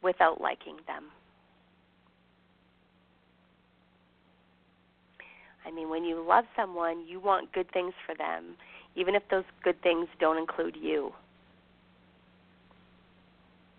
without 0.02 0.40
liking 0.40 0.76
them. 0.86 1.06
I 5.68 5.70
mean, 5.70 5.90
when 5.90 6.02
you 6.02 6.24
love 6.26 6.44
someone, 6.56 7.06
you 7.06 7.20
want 7.20 7.52
good 7.52 7.70
things 7.72 7.92
for 8.06 8.14
them, 8.14 8.56
even 8.96 9.14
if 9.14 9.22
those 9.30 9.44
good 9.62 9.80
things 9.82 10.08
don't 10.18 10.38
include 10.38 10.76
you. 10.80 11.12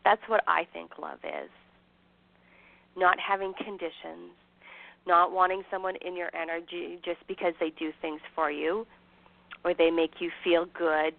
That's 0.05 0.21
what 0.27 0.43
I 0.47 0.67
think 0.71 0.91
love 0.99 1.19
is. 1.23 1.49
Not 2.95 3.17
having 3.19 3.53
conditions, 3.57 4.33
not 5.07 5.31
wanting 5.31 5.63
someone 5.71 5.95
in 6.05 6.15
your 6.15 6.29
energy 6.35 6.99
just 7.03 7.19
because 7.27 7.53
they 7.59 7.71
do 7.79 7.91
things 8.01 8.21
for 8.35 8.51
you 8.51 8.85
or 9.65 9.73
they 9.73 9.89
make 9.89 10.11
you 10.19 10.29
feel 10.43 10.65
good, 10.77 11.15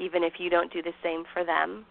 even 0.00 0.24
if 0.24 0.34
you 0.38 0.50
don't 0.50 0.72
do 0.72 0.82
the 0.82 0.92
same 1.02 1.24
for 1.32 1.44
them. 1.44 1.86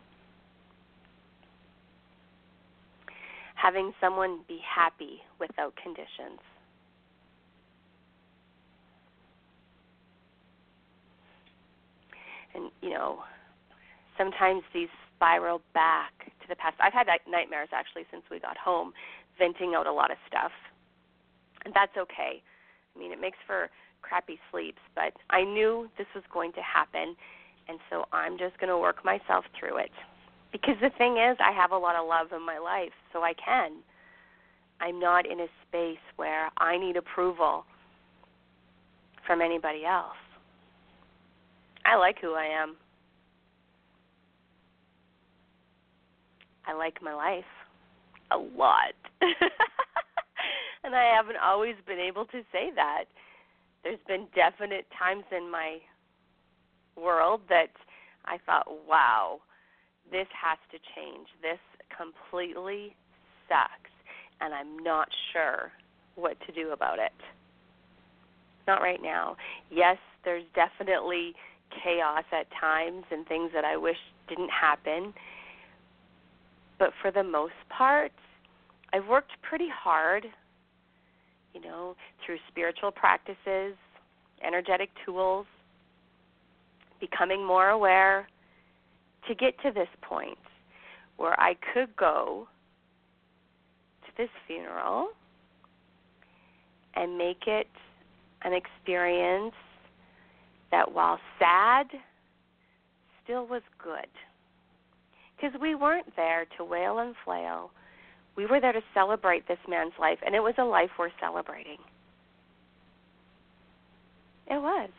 Having 3.56 3.94
someone 4.02 4.42
be 4.48 4.60
happy 4.64 5.22
without 5.40 5.74
conditions. 5.82 6.40
And, 12.60 12.72
you 12.82 12.90
know, 12.92 13.20
sometimes 14.18 14.64
these 14.74 14.90
spiral 15.16 15.62
back 15.74 16.12
to 16.42 16.48
the 16.48 16.56
past. 16.56 16.76
I've 16.80 16.94
had 16.94 17.08
nightmares 17.28 17.70
actually 17.72 18.04
since 18.12 18.24
we 18.30 18.40
got 18.40 18.58
home 18.58 18.92
venting 19.38 19.74
out 19.76 19.88
a 19.88 19.94
lot 19.94 20.12
of 20.12 20.18
stuff. 20.28 20.52
And 21.66 21.74
that's 21.74 21.96
okay. 21.98 22.44
I 22.96 23.00
mean, 23.00 23.12
it 23.12 23.20
makes 23.20 23.38
for 23.48 23.70
crappy 24.02 24.40
sleeps, 24.52 24.80
but 24.96 25.14
I 25.30 25.44
knew 25.44 25.90
this 25.98 26.08
was 26.16 26.24
going 26.32 26.54
to 26.54 26.62
happen, 26.62 27.16
and 27.68 27.80
so 27.90 28.06
I'm 28.12 28.38
just 28.38 28.58
going 28.60 28.70
to 28.70 28.78
work 28.78 29.04
myself 29.04 29.46
through 29.60 29.78
it. 29.78 29.92
Because 30.52 30.76
the 30.82 30.90
thing 30.98 31.18
is, 31.18 31.38
I 31.40 31.52
have 31.52 31.72
a 31.72 31.78
lot 31.78 31.96
of 31.96 32.08
love 32.08 32.28
in 32.32 32.46
my 32.46 32.58
life, 32.58 32.94
so 33.14 33.22
I 33.24 33.34
can. 33.34 33.84
I'm 34.82 35.00
not 35.00 35.26
in 35.26 35.42
a 35.42 35.48
space 35.68 36.04
where 36.16 36.50
I 36.58 36.78
need 36.78 36.96
approval 36.96 37.66
from 39.28 39.42
anybody 39.42 39.86
else. 39.86 40.16
I 41.90 41.96
like 41.96 42.18
who 42.22 42.34
I 42.34 42.46
am. 42.46 42.76
I 46.68 46.74
like 46.74 47.02
my 47.02 47.14
life 47.14 47.44
a 48.32 48.38
lot. 48.38 48.94
and 50.84 50.96
I 50.96 51.16
haven't 51.16 51.38
always 51.44 51.74
been 51.88 51.98
able 51.98 52.26
to 52.26 52.42
say 52.52 52.70
that. 52.76 53.06
There's 53.84 54.00
been 54.08 54.28
definite 54.36 54.86
times 55.00 55.24
in 55.36 55.50
my 55.50 55.78
world 56.96 57.42
that 57.50 57.72
I 58.26 58.38
thought, 58.46 58.68
wow, 58.88 59.40
this 60.12 60.28
has 60.40 60.60
to 60.72 60.78
change. 60.96 61.28
This 61.42 61.60
completely 61.98 62.96
sucks, 63.48 63.92
and 64.42 64.54
I'm 64.54 64.78
not 64.78 65.08
sure 65.34 65.72
what 66.16 66.38
to 66.46 66.52
do 66.52 66.72
about 66.72 67.00
it. 67.00 67.14
Not 68.68 68.82
right 68.82 69.02
now. 69.02 69.38
Yes, 69.72 69.98
there's 70.24 70.44
definitely 70.54 71.34
chaos 71.84 72.24
at 72.32 72.48
times 72.60 73.04
and 73.12 73.28
things 73.28 73.52
that 73.54 73.66
I 73.66 73.78
wish 73.78 73.98
didn't 74.28 74.50
happen. 74.50 75.14
But 76.78 76.92
for 77.02 77.12
the 77.12 77.24
most 77.24 77.54
part, 77.70 78.12
I've 78.94 79.08
worked 79.08 79.32
pretty 79.42 79.70
hard, 79.70 80.26
you 81.54 81.62
know, 81.62 81.96
through 82.26 82.38
spiritual 82.48 82.92
practices, 82.92 83.76
energetic 84.46 84.90
tools, 85.06 85.46
becoming 87.00 87.46
more 87.46 87.70
aware 87.70 88.28
to 89.28 89.36
get 89.36 89.60
to 89.64 89.72
this 89.72 89.88
point 90.02 90.38
where 91.18 91.40
I 91.40 91.56
could 91.74 91.96
go 91.96 92.48
to 94.06 94.12
this 94.18 94.30
funeral 94.48 95.10
and 96.96 97.18
make 97.18 97.48
it 97.48 97.68
an 98.44 98.54
experience 98.54 99.54
that 100.72 100.94
while 100.94 101.20
sad, 101.40 101.88
still 103.24 103.46
was 103.46 103.62
good 103.84 104.08
because 105.36 105.60
we 105.62 105.76
weren't 105.76 106.16
there 106.16 106.46
to 106.58 106.64
wail 106.64 107.00
and 107.00 107.16
flail. 107.24 107.72
We 108.36 108.46
were 108.46 108.60
there 108.60 108.74
to 108.74 108.82
celebrate 108.94 109.48
this 109.48 109.58
man's 109.68 109.94
life, 110.00 110.20
and 110.26 110.36
it 110.36 110.40
was 110.40 110.54
a 110.58 110.64
life 110.64 110.90
worth 110.98 111.12
celebrating. 111.20 111.78
It 114.48 114.62
was. 114.62 114.90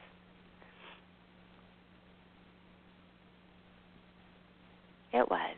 It 5.13 5.29
was. 5.29 5.57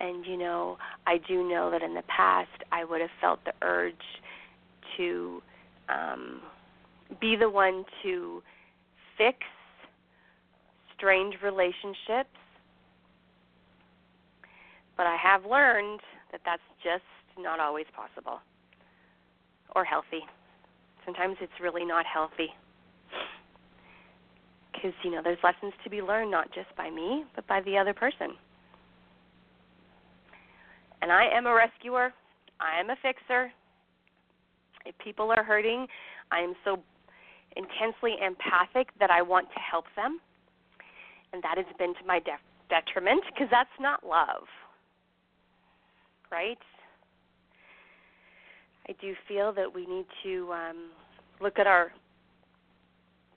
And, 0.00 0.24
you 0.24 0.36
know, 0.36 0.78
I 1.06 1.18
do 1.26 1.48
know 1.48 1.70
that 1.70 1.82
in 1.82 1.94
the 1.94 2.02
past 2.02 2.48
I 2.70 2.84
would 2.84 3.00
have 3.00 3.10
felt 3.20 3.40
the 3.44 3.52
urge 3.62 3.94
to 4.96 5.42
um, 5.88 6.40
be 7.20 7.34
the 7.36 7.50
one 7.50 7.84
to 8.02 8.42
fix 9.18 9.38
strange 10.96 11.34
relationships 11.42 12.30
but 14.98 15.06
I 15.06 15.16
have 15.16 15.46
learned 15.46 16.00
that 16.32 16.42
that's 16.44 16.60
just 16.82 17.04
not 17.38 17.60
always 17.60 17.86
possible 17.94 18.40
or 19.74 19.84
healthy. 19.84 20.26
Sometimes 21.06 21.36
it's 21.40 21.52
really 21.62 21.84
not 21.84 22.04
healthy. 22.04 22.48
Because, 24.72 24.92
you 25.04 25.12
know, 25.12 25.20
there's 25.22 25.38
lessons 25.42 25.72
to 25.84 25.90
be 25.90 26.02
learned 26.02 26.30
not 26.30 26.52
just 26.52 26.74
by 26.76 26.90
me, 26.90 27.24
but 27.34 27.46
by 27.46 27.60
the 27.62 27.78
other 27.78 27.94
person. 27.94 28.34
And 31.00 31.12
I 31.12 31.26
am 31.32 31.46
a 31.46 31.54
rescuer, 31.54 32.12
I 32.60 32.80
am 32.80 32.90
a 32.90 32.96
fixer. 33.00 33.52
If 34.84 34.96
people 34.98 35.30
are 35.30 35.44
hurting, 35.44 35.86
I 36.32 36.40
am 36.40 36.54
so 36.64 36.80
intensely 37.58 38.14
empathic 38.24 38.88
that 39.00 39.10
I 39.10 39.20
want 39.20 39.48
to 39.52 39.58
help 39.58 39.84
them. 39.96 40.20
And 41.32 41.42
that 41.42 41.58
has 41.58 41.66
been 41.78 41.92
to 41.94 42.04
my 42.06 42.20
de- 42.20 42.40
detriment 42.70 43.22
because 43.34 43.48
that's 43.50 43.76
not 43.78 44.06
love 44.06 44.46
right? 46.30 46.58
I 48.88 48.94
do 49.00 49.14
feel 49.26 49.52
that 49.54 49.74
we 49.74 49.86
need 49.86 50.06
to 50.24 50.52
um, 50.52 50.90
look 51.40 51.58
at 51.58 51.66
our 51.66 51.92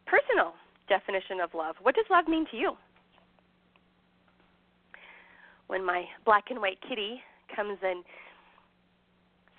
personal 0.05 0.53
definition 0.87 1.39
of 1.41 1.53
love. 1.53 1.75
What 1.81 1.95
does 1.95 2.05
love 2.09 2.27
mean 2.27 2.45
to 2.51 2.57
you? 2.57 2.73
When 5.67 5.85
my 5.85 6.05
black 6.25 6.45
and 6.49 6.59
white 6.59 6.79
kitty 6.87 7.21
comes 7.55 7.77
and 7.81 8.03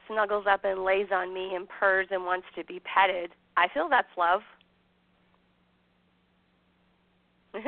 snuggles 0.09 0.45
up 0.51 0.65
and 0.65 0.85
lays 0.85 1.07
on 1.13 1.33
me 1.33 1.55
and 1.55 1.67
purrs 1.69 2.09
and 2.11 2.25
wants 2.25 2.47
to 2.57 2.65
be 2.65 2.81
petted, 2.81 3.31
I 3.57 3.69
feel 3.73 3.89
that's 3.89 4.09
love. 4.17 4.41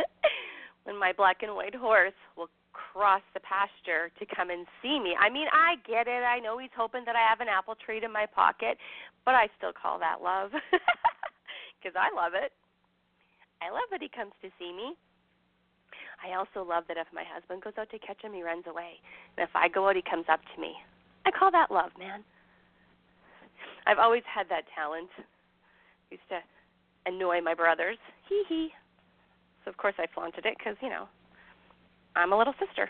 when 0.84 0.98
my 0.98 1.12
black 1.12 1.42
and 1.42 1.54
white 1.54 1.74
horse 1.74 2.16
will 2.36 2.48
cross 2.72 3.22
the 3.34 3.40
pasture 3.40 4.10
to 4.18 4.24
come 4.34 4.50
and 4.50 4.66
see 4.82 4.98
me. 4.98 5.14
I 5.18 5.28
mean, 5.30 5.46
I 5.52 5.76
get 5.86 6.06
it. 6.08 6.22
I 6.24 6.40
know 6.40 6.58
he's 6.58 6.74
hoping 6.76 7.04
that 7.06 7.16
I 7.16 7.26
have 7.28 7.40
an 7.40 7.48
apple 7.48 7.74
treat 7.74 8.02
in 8.02 8.12
my 8.12 8.26
pocket, 8.26 8.78
but 9.24 9.34
I 9.34 9.48
still 9.58 9.72
call 9.72 9.98
that 9.98 10.22
love 10.22 10.50
because 11.78 11.94
I 11.96 12.14
love 12.14 12.32
it. 12.34 12.52
I 13.62 13.70
love 13.70 13.88
that 13.90 14.02
he 14.02 14.08
comes 14.08 14.32
to 14.42 14.48
see 14.58 14.72
me. 14.72 14.94
I 16.24 16.36
also 16.36 16.66
love 16.66 16.84
that 16.88 16.96
if 16.96 17.06
my 17.12 17.24
husband 17.24 17.62
goes 17.62 17.74
out 17.78 17.90
to 17.90 17.98
catch 17.98 18.20
him, 18.22 18.32
he 18.32 18.42
runs 18.42 18.64
away. 18.66 19.00
And 19.36 19.46
if 19.46 19.54
I 19.54 19.68
go 19.68 19.88
out, 19.88 19.96
he 19.96 20.02
comes 20.02 20.24
up 20.30 20.40
to 20.54 20.60
me. 20.60 20.74
I 21.26 21.30
call 21.30 21.50
that 21.52 21.70
love, 21.70 21.90
man. 21.98 22.24
I've 23.86 23.98
always 23.98 24.22
had 24.24 24.48
that 24.48 24.64
talent. 24.74 25.10
Used 26.14 26.28
to 26.28 26.38
annoy 27.10 27.40
my 27.40 27.54
brothers. 27.54 27.96
Hee 28.28 28.44
hee. 28.48 28.68
So 29.64 29.70
of 29.70 29.76
course 29.76 29.94
I 29.98 30.06
flaunted 30.14 30.46
it 30.46 30.54
because 30.56 30.76
you 30.80 30.88
know 30.88 31.08
I'm 32.14 32.32
a 32.32 32.38
little 32.38 32.54
sister. 32.64 32.88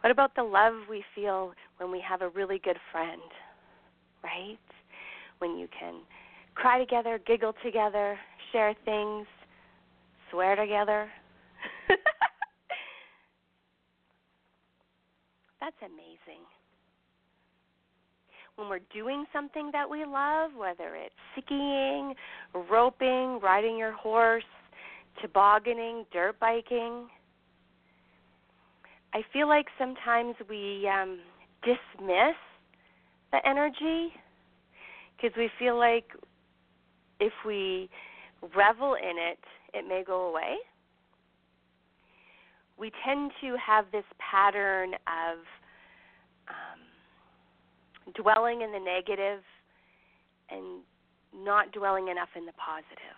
What 0.00 0.10
about 0.10 0.34
the 0.36 0.42
love 0.42 0.74
we 0.90 1.02
feel 1.14 1.54
when 1.78 1.90
we 1.90 2.02
have 2.06 2.20
a 2.20 2.28
really 2.28 2.58
good 2.58 2.76
friend, 2.90 3.22
right? 4.22 4.58
When 5.38 5.56
you 5.56 5.68
can 5.78 6.02
cry 6.54 6.78
together, 6.78 7.18
giggle 7.26 7.54
together, 7.64 8.18
share 8.52 8.74
things, 8.84 9.26
swear 10.30 10.54
together. 10.54 11.08
That's 15.60 15.76
amazing. 15.80 16.44
When 18.56 18.68
we're 18.68 18.80
doing 18.92 19.24
something 19.32 19.70
that 19.72 19.88
we 19.88 20.04
love, 20.04 20.50
whether 20.56 20.94
it's 20.94 21.14
skiing, 21.36 22.14
roping, 22.70 23.40
riding 23.42 23.78
your 23.78 23.92
horse, 23.92 24.44
tobogganing, 25.20 26.04
dirt 26.12 26.38
biking, 26.38 27.08
I 29.14 29.22
feel 29.32 29.48
like 29.48 29.66
sometimes 29.78 30.34
we 30.48 30.88
um, 30.88 31.18
dismiss 31.62 32.36
the 33.30 33.38
energy 33.46 34.12
because 35.16 35.36
we 35.36 35.50
feel 35.58 35.78
like 35.78 36.04
if 37.20 37.32
we 37.46 37.88
revel 38.56 38.94
in 38.94 39.16
it, 39.18 39.38
it 39.74 39.86
may 39.88 40.02
go 40.04 40.28
away. 40.28 40.56
We 42.78 42.90
tend 43.04 43.30
to 43.42 43.56
have 43.64 43.86
this 43.92 44.04
pattern 44.18 44.94
of 44.94 45.38
dwelling 48.14 48.62
in 48.62 48.72
the 48.72 48.78
negative 48.78 49.42
and 50.50 50.82
not 51.34 51.72
dwelling 51.72 52.08
enough 52.08 52.28
in 52.36 52.46
the 52.46 52.52
positive. 52.52 53.16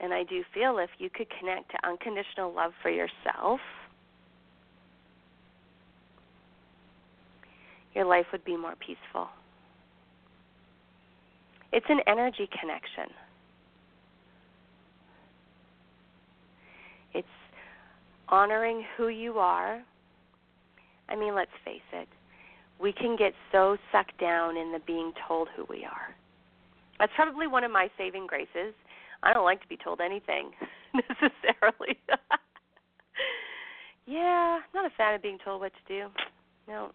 And 0.00 0.12
I 0.12 0.22
do 0.22 0.44
feel 0.54 0.78
if 0.78 0.90
you 0.98 1.10
could 1.10 1.26
connect 1.40 1.70
to 1.72 1.78
unconditional 1.86 2.54
love 2.54 2.72
for 2.82 2.90
yourself, 2.90 3.60
your 7.94 8.04
life 8.04 8.26
would 8.30 8.44
be 8.44 8.56
more 8.56 8.74
peaceful. 8.76 9.28
It's 11.72 11.86
an 11.88 12.00
energy 12.06 12.48
connection. 12.60 13.12
It's 17.12 17.26
honoring 18.28 18.84
who 18.96 19.08
you 19.08 19.38
are. 19.38 19.82
I 21.08 21.16
mean, 21.16 21.34
let's 21.34 21.50
face 21.64 21.80
it, 21.92 22.08
we 22.80 22.92
can 22.92 23.16
get 23.16 23.32
so 23.50 23.76
sucked 23.90 24.18
down 24.20 24.56
in 24.56 24.72
the 24.72 24.80
being 24.86 25.12
told 25.26 25.48
who 25.56 25.66
we 25.68 25.84
are. 25.84 26.14
That's 26.98 27.12
probably 27.16 27.46
one 27.46 27.64
of 27.64 27.70
my 27.70 27.88
saving 27.96 28.26
graces 28.26 28.74
I 29.22 29.32
don't 29.32 29.44
like 29.44 29.60
to 29.62 29.68
be 29.68 29.76
told 29.76 30.00
anything 30.00 30.50
necessarily. 30.94 31.98
yeah, 34.06 34.60
not 34.74 34.86
a 34.86 34.90
fan 34.96 35.14
of 35.14 35.22
being 35.22 35.38
told 35.44 35.60
what 35.60 35.72
to 35.72 35.94
do. 35.94 36.08
No. 36.68 36.92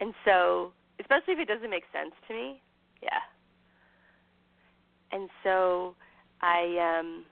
And 0.00 0.14
so, 0.24 0.72
especially 0.98 1.34
if 1.34 1.40
it 1.40 1.48
doesn't 1.48 1.70
make 1.70 1.84
sense 1.92 2.14
to 2.26 2.34
me, 2.34 2.60
yeah. 3.02 3.20
And 5.12 5.28
so, 5.44 5.94
I 6.40 6.98
um 6.98 7.24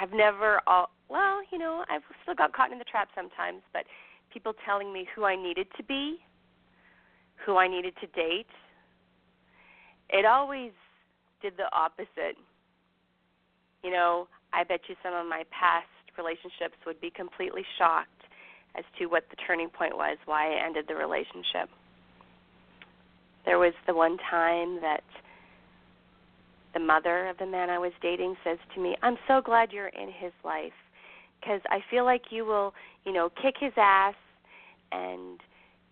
I've 0.00 0.12
never 0.12 0.60
all 0.66 0.90
well, 1.08 1.40
you 1.50 1.58
know, 1.58 1.84
I've 1.88 2.02
still 2.22 2.34
got 2.34 2.52
caught 2.52 2.72
in 2.72 2.78
the 2.78 2.84
trap 2.84 3.08
sometimes, 3.14 3.62
but 3.72 3.84
people 4.32 4.52
telling 4.64 4.92
me 4.92 5.06
who 5.14 5.24
I 5.24 5.36
needed 5.36 5.66
to 5.76 5.82
be, 5.82 6.18
who 7.44 7.56
I 7.56 7.68
needed 7.68 7.94
to 8.00 8.06
date, 8.08 8.46
it 10.10 10.24
always 10.24 10.72
did 11.42 11.54
the 11.56 11.70
opposite. 11.72 12.36
You 13.82 13.90
know, 13.90 14.28
I 14.52 14.64
bet 14.64 14.80
you 14.88 14.96
some 15.02 15.14
of 15.14 15.26
my 15.26 15.44
past 15.50 15.86
relationships 16.16 16.76
would 16.86 17.00
be 17.00 17.10
completely 17.10 17.62
shocked 17.78 18.10
as 18.76 18.84
to 18.98 19.06
what 19.06 19.24
the 19.30 19.36
turning 19.46 19.68
point 19.68 19.96
was, 19.96 20.16
why 20.24 20.52
I 20.52 20.66
ended 20.66 20.86
the 20.88 20.94
relationship. 20.94 21.68
There 23.44 23.58
was 23.58 23.74
the 23.86 23.94
one 23.94 24.16
time 24.30 24.80
that 24.80 25.04
the 26.72 26.80
mother 26.80 27.28
of 27.28 27.38
the 27.38 27.46
man 27.46 27.70
I 27.70 27.78
was 27.78 27.92
dating 28.00 28.36
says 28.42 28.58
to 28.74 28.80
me, 28.80 28.96
"I'm 29.02 29.18
so 29.28 29.40
glad 29.40 29.72
you're 29.72 29.88
in 29.88 30.10
his 30.10 30.32
life 30.42 30.72
because 31.44 31.60
I 31.68 31.80
feel 31.90 32.04
like 32.04 32.22
you 32.30 32.44
will, 32.44 32.72
you 33.04 33.12
know, 33.12 33.28
kick 33.42 33.56
his 33.60 33.72
ass 33.76 34.14
and, 34.92 35.40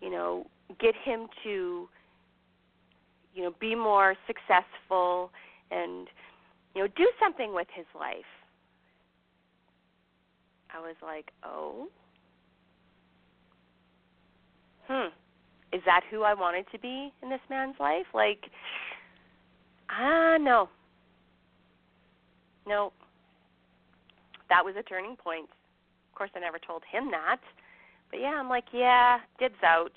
you 0.01 0.09
know, 0.09 0.47
get 0.79 0.95
him 1.05 1.27
to 1.43 1.87
you 3.33 3.43
know 3.43 3.53
be 3.59 3.75
more 3.75 4.15
successful 4.27 5.31
and 5.71 6.07
you 6.75 6.81
know 6.81 6.87
do 6.95 7.09
something 7.19 7.53
with 7.53 7.67
his 7.75 7.85
life. 7.99 8.17
I 10.73 10.79
was 10.79 10.95
like 11.01 11.31
oh. 11.43 11.87
Hmm. 14.87 15.07
Is 15.71 15.81
that 15.85 16.01
who 16.11 16.23
i 16.23 16.33
wanted 16.33 16.65
to 16.71 16.79
be 16.79 17.11
in 17.23 17.29
this 17.29 17.39
man's 17.49 17.75
life? 17.79 18.05
Like 18.13 18.45
ah 19.89 20.37
no. 20.39 20.69
No 22.65 22.93
that 24.53 24.63
was 24.63 24.75
a 24.77 24.83
turning 24.83 25.15
point. 25.15 25.49
Of 26.11 26.15
course 26.15 26.29
i 26.35 26.39
never 26.39 26.59
told 26.59 26.83
him 26.91 27.09
that. 27.09 27.41
But 28.11 28.19
yeah 28.19 28.37
i'm 28.39 28.49
like 28.49 28.65
yeah 28.71 29.17
dibs 29.39 29.61
out. 29.65 29.93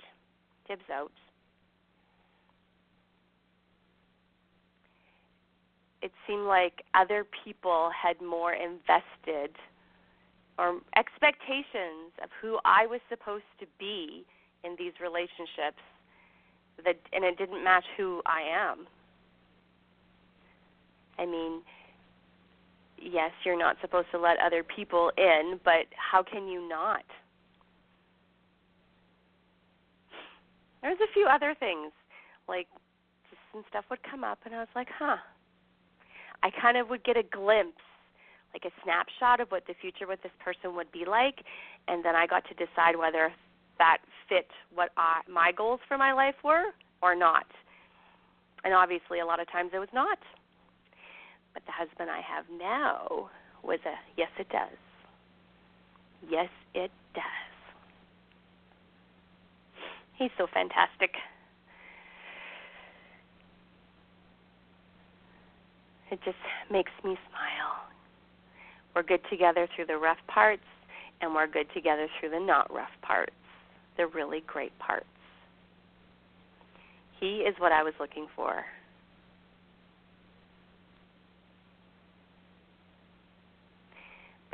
Dibs 0.67 0.89
out. 0.91 1.13
It 6.01 6.13
seemed 6.27 6.47
like 6.47 6.83
other 6.95 7.27
people 7.45 7.91
had 7.91 8.21
more 8.23 8.55
invested 8.55 9.55
or 10.59 10.81
expectations 10.97 12.17
of 12.23 12.31
who 12.41 12.59
I 12.65 12.87
was 12.87 13.01
supposed 13.11 13.51
to 13.61 13.67
be 13.79 14.25
in 14.65 14.77
these 14.79 14.93
relationships 15.01 15.83
that 16.85 16.97
and 17.13 17.25
it 17.25 17.37
didn't 17.37 17.63
match 17.63 17.85
who 17.97 18.23
I 18.25 18.41
am. 18.41 18.87
I 21.19 21.27
mean, 21.27 21.63
yes, 23.11 23.31
you're 23.45 23.59
not 23.59 23.77
supposed 23.81 24.09
to 24.13 24.19
let 24.19 24.37
other 24.45 24.63
people 24.63 25.11
in, 25.17 25.61
but 25.65 25.87
how 25.97 26.23
can 26.23 26.47
you 26.49 26.69
not? 26.69 27.05
There's 30.83 30.99
a 31.01 31.13
few 31.13 31.27
other 31.27 31.55
things 31.59 31.93
like 32.49 32.67
just 33.31 33.41
some 33.53 33.65
stuff 33.69 33.85
would 33.91 34.03
come 34.09 34.23
up 34.23 34.39
and 34.45 34.55
I 34.55 34.59
was 34.59 34.69
like, 34.75 34.89
"Huh, 34.97 35.17
I 36.43 36.51
kind 36.51 36.77
of 36.77 36.89
would 36.91 37.05
get 37.05 37.17
a 37.17 37.23
glimpse, 37.23 37.83
like 38.55 38.65
a 38.65 38.75
snapshot 38.83 39.41
of 39.41 39.51
what 39.51 39.67
the 39.67 39.75
future 39.81 40.07
with 40.07 40.23
this 40.23 40.33
person 40.39 40.77
would 40.77 40.91
be 40.93 41.05
like, 41.05 41.43
and 41.89 42.05
then 42.05 42.15
I 42.15 42.27
got 42.27 42.45
to 42.49 42.55
decide 42.55 42.97
whether 42.97 43.33
that 43.79 43.99
fit 44.29 44.49
what 44.75 44.91
I, 44.97 45.21
my 45.31 45.53
goals 45.53 45.81
for 45.89 45.99
my 45.99 46.13
life 46.13 46.37
were 46.45 46.67
or 47.03 47.15
not. 47.15 47.47
And 48.65 48.75
obviously, 48.75 49.21
a 49.21 49.27
lot 49.27 49.41
of 49.41 49.51
times 49.51 49.71
it 49.75 49.79
was 49.79 49.93
not. 49.93 50.19
But 51.57 51.65
the 51.65 51.73
husband 51.73 52.11
I 52.11 52.21
have 52.21 52.45
now 52.53 53.31
was 53.65 53.79
a 53.87 53.95
yes, 54.19 54.29
it 54.39 54.47
does. 54.51 54.77
Yes, 56.29 56.51
it 56.75 56.91
does. 57.15 57.25
He's 60.19 60.29
so 60.37 60.47
fantastic. 60.53 61.13
It 66.11 66.19
just 66.27 66.37
makes 66.71 66.93
me 67.03 67.17
smile. 67.31 67.89
We're 68.95 69.03
good 69.03 69.23
together 69.31 69.67
through 69.75 69.87
the 69.87 69.97
rough 69.97 70.21
parts, 70.29 70.61
and 71.23 71.35
we're 71.35 71.47
good 71.47 71.69
together 71.73 72.07
through 72.21 72.31
the 72.33 72.41
not 72.41 72.71
rough 72.71 72.93
parts, 73.01 73.33
the 73.97 74.07
really 74.09 74.43
great 74.47 74.79
parts. 74.79 75.07
He 77.19 77.39
is 77.39 77.55
what 77.59 77.73
I 77.73 77.83
was 77.83 77.95
looking 77.99 78.27
for. 78.37 78.63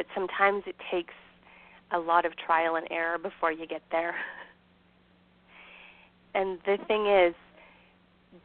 But 0.02 0.08
sometimes 0.16 0.64
it 0.66 0.74
takes 0.90 1.14
a 1.92 1.98
lot 1.98 2.24
of 2.24 2.32
trial 2.36 2.74
and 2.74 2.88
error 2.90 3.18
before 3.18 3.52
you 3.52 3.66
get 3.68 3.82
there. 3.92 4.14
And 6.34 6.58
the 6.64 6.78
thing 6.88 7.06
is, 7.06 7.34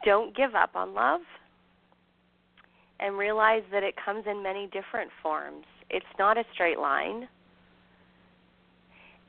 don't 0.04 0.36
give 0.36 0.54
up 0.54 0.76
on 0.76 0.92
love 0.92 1.22
and 3.00 3.16
realize 3.16 3.62
that 3.72 3.82
it 3.82 3.94
comes 3.96 4.24
in 4.30 4.42
many 4.42 4.66
different 4.66 5.10
forms. 5.22 5.64
It's 5.88 6.04
not 6.18 6.36
a 6.36 6.44
straight 6.52 6.78
line. 6.78 7.26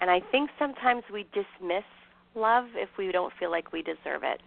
And 0.01 0.11
I 0.11 0.19
think 0.29 0.49
sometimes 0.59 1.03
we 1.11 1.25
dismiss 1.33 1.85
love 2.35 2.65
if 2.75 2.89
we 2.97 3.13
don't 3.13 3.31
feel 3.39 3.49
like 3.49 3.71
we 3.71 3.81
deserve 3.81 4.23
it. 4.23 4.41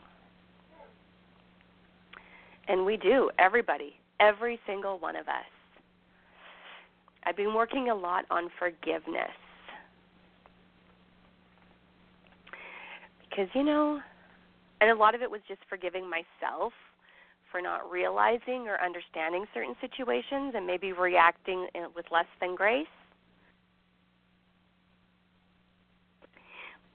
And 2.69 2.85
we 2.85 2.99
do, 2.99 3.31
everybody, 3.39 3.95
every 4.21 4.61
single 4.67 4.99
one 4.99 5.17
of 5.17 5.27
us. 5.27 5.62
I've 7.25 7.37
been 7.37 7.55
working 7.55 7.91
a 7.91 7.95
lot 7.95 8.25
on 8.31 8.49
forgiveness. 8.59 9.31
Because, 13.29 13.49
you 13.55 13.63
know, 13.63 14.01
and 14.81 14.91
a 14.91 14.95
lot 14.95 15.15
of 15.15 15.23
it 15.23 15.31
was 15.31 15.41
just 15.49 15.61
forgiving 15.69 16.09
myself 16.09 16.73
for 17.51 17.63
not 17.63 17.91
realizing 17.91 18.67
or 18.69 18.83
understanding 18.83 19.45
certain 19.55 19.75
situations 19.81 20.55
and 20.57 20.67
maybe 20.67 20.93
reacting 20.93 21.69
with 21.95 22.07
less 22.11 22.27
than 22.41 22.55
grace. 22.55 22.87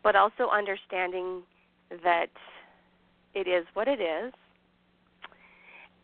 But 0.04 0.16
also 0.16 0.50
understanding 0.52 1.44
that 2.04 2.30
it 3.34 3.48
is 3.48 3.66
what 3.74 3.88
it 3.88 4.02
is 4.02 4.34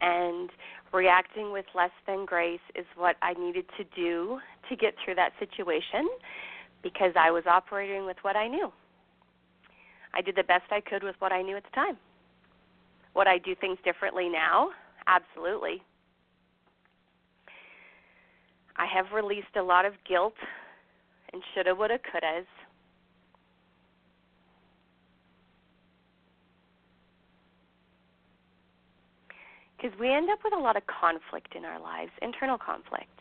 and 0.03 0.49
reacting 0.93 1.51
with 1.51 1.65
less 1.73 1.91
than 2.05 2.25
grace 2.25 2.61
is 2.75 2.85
what 2.95 3.15
I 3.21 3.33
needed 3.33 3.65
to 3.77 3.83
do 3.95 4.39
to 4.69 4.75
get 4.75 4.93
through 5.03 5.15
that 5.15 5.31
situation 5.39 6.07
because 6.83 7.13
I 7.19 7.31
was 7.31 7.43
operating 7.47 8.05
with 8.05 8.17
what 8.21 8.35
I 8.35 8.47
knew. 8.47 8.71
I 10.13 10.21
did 10.21 10.35
the 10.35 10.43
best 10.43 10.65
I 10.71 10.79
could 10.79 11.03
with 11.03 11.15
what 11.19 11.31
I 11.31 11.41
knew 11.41 11.57
at 11.57 11.63
the 11.63 11.71
time. 11.71 11.97
Would 13.15 13.27
I 13.27 13.37
do 13.39 13.55
things 13.55 13.77
differently 13.83 14.29
now? 14.29 14.69
Absolutely. 15.07 15.81
I 18.77 18.85
have 18.85 19.05
released 19.13 19.55
a 19.55 19.61
lot 19.61 19.85
of 19.85 19.93
guilt 20.07 20.33
and 21.31 21.41
shoulda, 21.53 21.75
woulda, 21.75 21.99
couldas. 21.99 22.45
Because 29.83 29.99
we 29.99 30.09
end 30.09 30.29
up 30.29 30.39
with 30.45 30.53
a 30.53 30.59
lot 30.59 30.77
of 30.77 30.83
conflict 30.87 31.55
in 31.57 31.65
our 31.65 31.77
lives, 31.77 32.11
internal 32.21 32.57
conflict. 32.57 33.19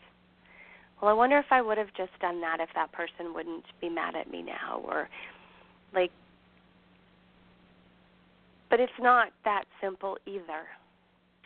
Well, 1.01 1.11
I 1.11 1.13
wonder 1.13 1.37
if 1.37 1.47
I 1.51 1.61
would 1.61 1.77
have 1.77 1.93
just 1.97 2.17
done 2.21 2.39
that 2.39 2.61
if 2.61 2.69
that 2.73 2.89
person 2.93 3.33
wouldn't 3.33 3.65
be 3.81 3.89
mad 3.89 4.15
at 4.15 4.31
me 4.31 4.41
now, 4.41 4.81
or 4.85 5.09
like 5.93 6.11
but 8.69 8.79
it's 8.79 8.93
not 8.97 9.27
that 9.43 9.65
simple 9.81 10.17
either. 10.25 10.63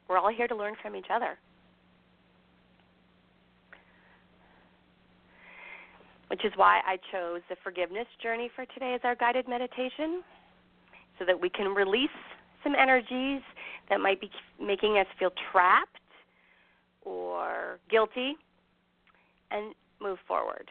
We're 0.07 0.19
all 0.19 0.31
here 0.31 0.47
to 0.47 0.55
learn 0.55 0.75
from 0.81 0.95
each 0.95 1.07
other. 1.11 1.39
Which 6.27 6.45
is 6.45 6.53
why 6.55 6.81
I 6.85 6.97
chose 7.11 7.41
the 7.49 7.55
forgiveness 7.63 8.05
journey 8.21 8.51
for 8.55 8.65
today 8.67 8.93
as 8.93 9.01
our 9.03 9.15
guided 9.15 9.47
meditation, 9.47 10.21
so 11.17 11.25
that 11.25 11.41
we 11.41 11.49
can 11.49 11.73
release 11.73 12.09
some 12.63 12.75
energies 12.75 13.41
that 13.89 13.99
might 13.99 14.19
be 14.19 14.29
making 14.61 14.97
us 14.97 15.07
feel 15.17 15.31
trapped 15.51 15.99
or 17.03 17.79
guilty 17.89 18.35
and 19.51 19.73
move 20.01 20.17
forward. 20.27 20.69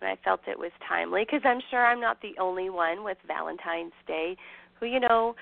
and 0.00 0.08
I 0.10 0.16
felt 0.24 0.40
it 0.46 0.58
was 0.58 0.72
timely 0.88 1.24
because 1.24 1.42
I'm 1.44 1.60
sure 1.70 1.84
I'm 1.84 2.00
not 2.00 2.20
the 2.22 2.32
only 2.40 2.70
one 2.70 3.04
with 3.04 3.18
Valentine's 3.26 3.92
Day 4.06 4.36
who, 4.78 4.86
you 4.86 5.00
know, 5.00 5.34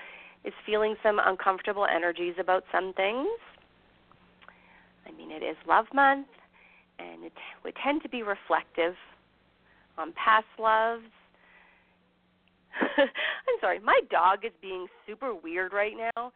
is 0.43 0.53
feeling 0.65 0.95
some 1.01 1.19
uncomfortable 1.23 1.85
energies 1.85 2.35
about 2.39 2.63
some 2.71 2.93
things. 2.93 3.27
I 5.05 5.11
mean, 5.17 5.31
it 5.31 5.43
is 5.43 5.55
Love 5.67 5.85
Month, 5.93 6.27
and 6.99 7.23
it 7.23 7.33
would 7.63 7.73
tend 7.83 8.03
to 8.03 8.09
be 8.09 8.23
reflective 8.23 8.95
on 9.97 10.13
past 10.13 10.45
loves. 10.57 11.03
I'm 12.97 13.59
sorry, 13.61 13.79
my 13.79 13.99
dog 14.09 14.45
is 14.45 14.51
being 14.61 14.87
super 15.07 15.33
weird 15.33 15.73
right 15.73 15.93
now. 15.97 16.31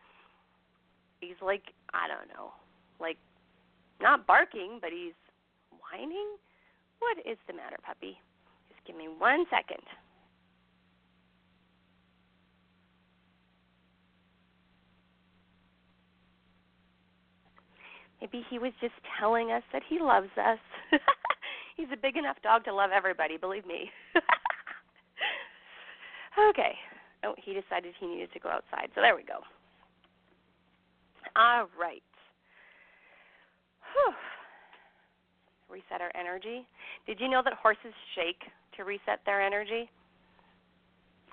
He's 1.21 1.39
like, 1.41 1.63
I 1.93 2.07
don't 2.07 2.27
know, 2.35 2.51
like 2.99 3.17
not 4.01 4.27
barking, 4.27 4.79
but 4.81 4.91
he's 4.91 5.13
whining 5.71 6.35
what 7.03 7.17
is 7.29 7.37
the 7.47 7.53
matter, 7.53 7.75
puppy? 7.85 8.17
Just 8.69 8.87
give 8.87 8.95
me 8.95 9.09
one 9.09 9.45
second. 9.49 9.83
Maybe 18.21 18.45
he 18.49 18.57
was 18.57 18.71
just 18.79 18.93
telling 19.19 19.51
us 19.51 19.63
that 19.73 19.81
he 19.87 19.99
loves 19.99 20.31
us. 20.37 20.59
He's 21.75 21.87
a 21.91 21.97
big 21.97 22.15
enough 22.15 22.37
dog 22.41 22.63
to 22.65 22.73
love 22.73 22.91
everybody, 22.95 23.35
believe 23.35 23.65
me. 23.65 23.91
okay. 26.49 26.73
Oh, 27.23 27.35
he 27.37 27.53
decided 27.53 27.93
he 27.99 28.07
needed 28.07 28.31
to 28.33 28.39
go 28.39 28.49
outside. 28.49 28.89
So 28.95 29.01
there 29.01 29.15
we 29.15 29.23
go. 29.23 29.39
All 31.35 31.67
right. 31.79 32.03
Whew 33.93 34.13
reset 35.73 36.01
our 36.01 36.11
energy. 36.15 36.67
Did 37.07 37.19
you 37.19 37.27
know 37.27 37.41
that 37.43 37.53
horses 37.53 37.93
shake 38.13 38.43
to 38.77 38.83
reset 38.83 39.19
their 39.25 39.41
energy? 39.41 39.89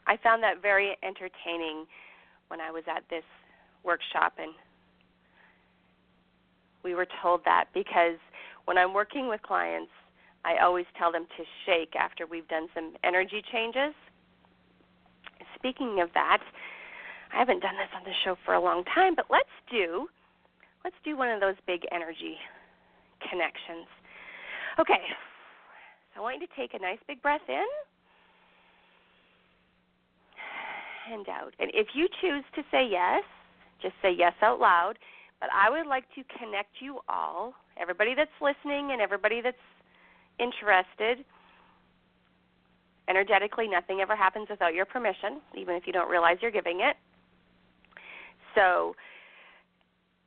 I 0.07 0.17
found 0.17 0.43
that 0.43 0.63
very 0.63 0.97
entertaining 1.05 1.85
when 2.49 2.61
I 2.61 2.71
was 2.71 2.83
at 2.89 3.05
this 3.11 3.23
workshop 3.85 4.33
and 4.39 4.53
we 6.83 6.95
were 6.95 7.07
told 7.23 7.43
that 7.45 7.67
because 7.75 8.17
when 8.65 8.79
I'm 8.79 8.95
working 8.95 9.29
with 9.29 9.43
clients, 9.43 9.93
I 10.45 10.57
always 10.65 10.87
tell 10.99 11.13
them 11.13 11.27
to 11.37 11.45
shake 11.67 11.95
after 11.95 12.27
we've 12.27 12.49
done 12.49 12.67
some 12.75 12.95
energy 13.05 13.43
changes. 13.53 13.95
Speaking 15.61 16.01
of 16.01 16.09
that, 16.15 16.41
I 17.33 17.39
haven't 17.39 17.61
done 17.61 17.77
this 17.77 17.93
on 17.95 18.03
the 18.05 18.17
show 18.25 18.37
for 18.45 18.55
a 18.55 18.61
long 18.61 18.83
time, 18.93 19.15
but 19.15 19.27
let's 19.31 19.53
do 19.71 20.09
let's 20.85 20.97
do 21.05 21.17
one 21.17 21.29
of 21.29 21.41
those 21.41 21.57
big 21.67 21.83
energy 21.93 22.37
connections. 23.31 23.87
Okay. 24.79 25.05
So 26.15 26.21
I 26.21 26.23
want 26.23 26.41
you 26.41 26.47
to 26.47 26.53
take 26.57 26.75
a 26.75 26.83
nice 26.83 26.99
big 27.07 27.23
breath 27.23 27.45
in 27.49 27.67
and 31.13 31.29
out. 31.29 31.53
And 31.59 31.71
if 31.75 31.89
you 31.95 32.09
choose 32.21 32.45
to 32.55 32.63
say 32.71 32.89
yes, 32.89 33.23
just 33.83 33.95
say 34.03 34.13
yes 34.17 34.33
out 34.43 34.61
loud. 34.61 34.95
But 35.41 35.49
I 35.55 35.71
would 35.71 35.87
like 35.87 36.05
to 36.15 36.23
connect 36.39 36.81
you 36.81 37.01
all, 37.09 37.55
everybody 37.81 38.15
that's 38.15 38.31
listening 38.41 38.93
and 38.93 39.01
everybody 39.01 39.41
that's 39.41 39.57
interested. 40.39 41.25
Energetically, 43.11 43.67
nothing 43.67 43.99
ever 44.01 44.15
happens 44.15 44.47
without 44.49 44.73
your 44.73 44.85
permission, 44.85 45.41
even 45.59 45.75
if 45.75 45.85
you 45.85 45.93
don't 45.93 46.09
realize 46.09 46.37
you're 46.41 46.53
giving 46.53 46.79
it. 46.81 46.97
So 48.55 48.95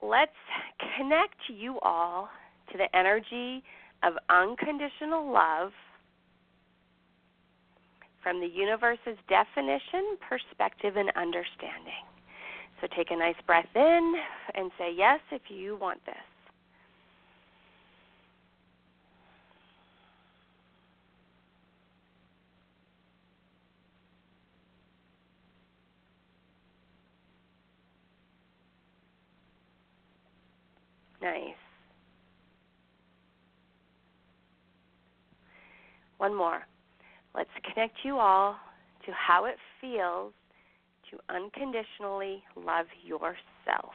let's 0.02 0.32
connect 0.98 1.38
you 1.48 1.80
all 1.82 2.28
to 2.74 2.78
the 2.78 2.94
energy 2.94 3.64
of 4.04 4.14
unconditional 4.30 5.32
love 5.32 5.72
from 8.22 8.42
the 8.42 8.48
universe's 8.48 9.18
definition, 9.30 10.18
perspective, 10.28 10.98
and 10.98 11.10
understanding. 11.16 12.04
So 12.82 12.88
take 12.98 13.12
a 13.12 13.16
nice 13.16 13.36
breath 13.48 13.68
in 13.76 14.16
and 14.56 14.72
say 14.78 14.94
yes 14.94 15.20
if 15.32 15.44
you 15.48 15.78
want 15.80 16.06
this. 16.06 16.16
Nice. 31.24 31.56
One 36.18 36.36
more. 36.36 36.64
Let's 37.34 37.50
connect 37.74 37.96
you 38.04 38.18
all 38.18 38.58
to 39.06 39.12
how 39.14 39.46
it 39.46 39.56
feels 39.80 40.34
to 41.10 41.34
unconditionally 41.34 42.44
love 42.56 42.88
yourself. 43.06 43.94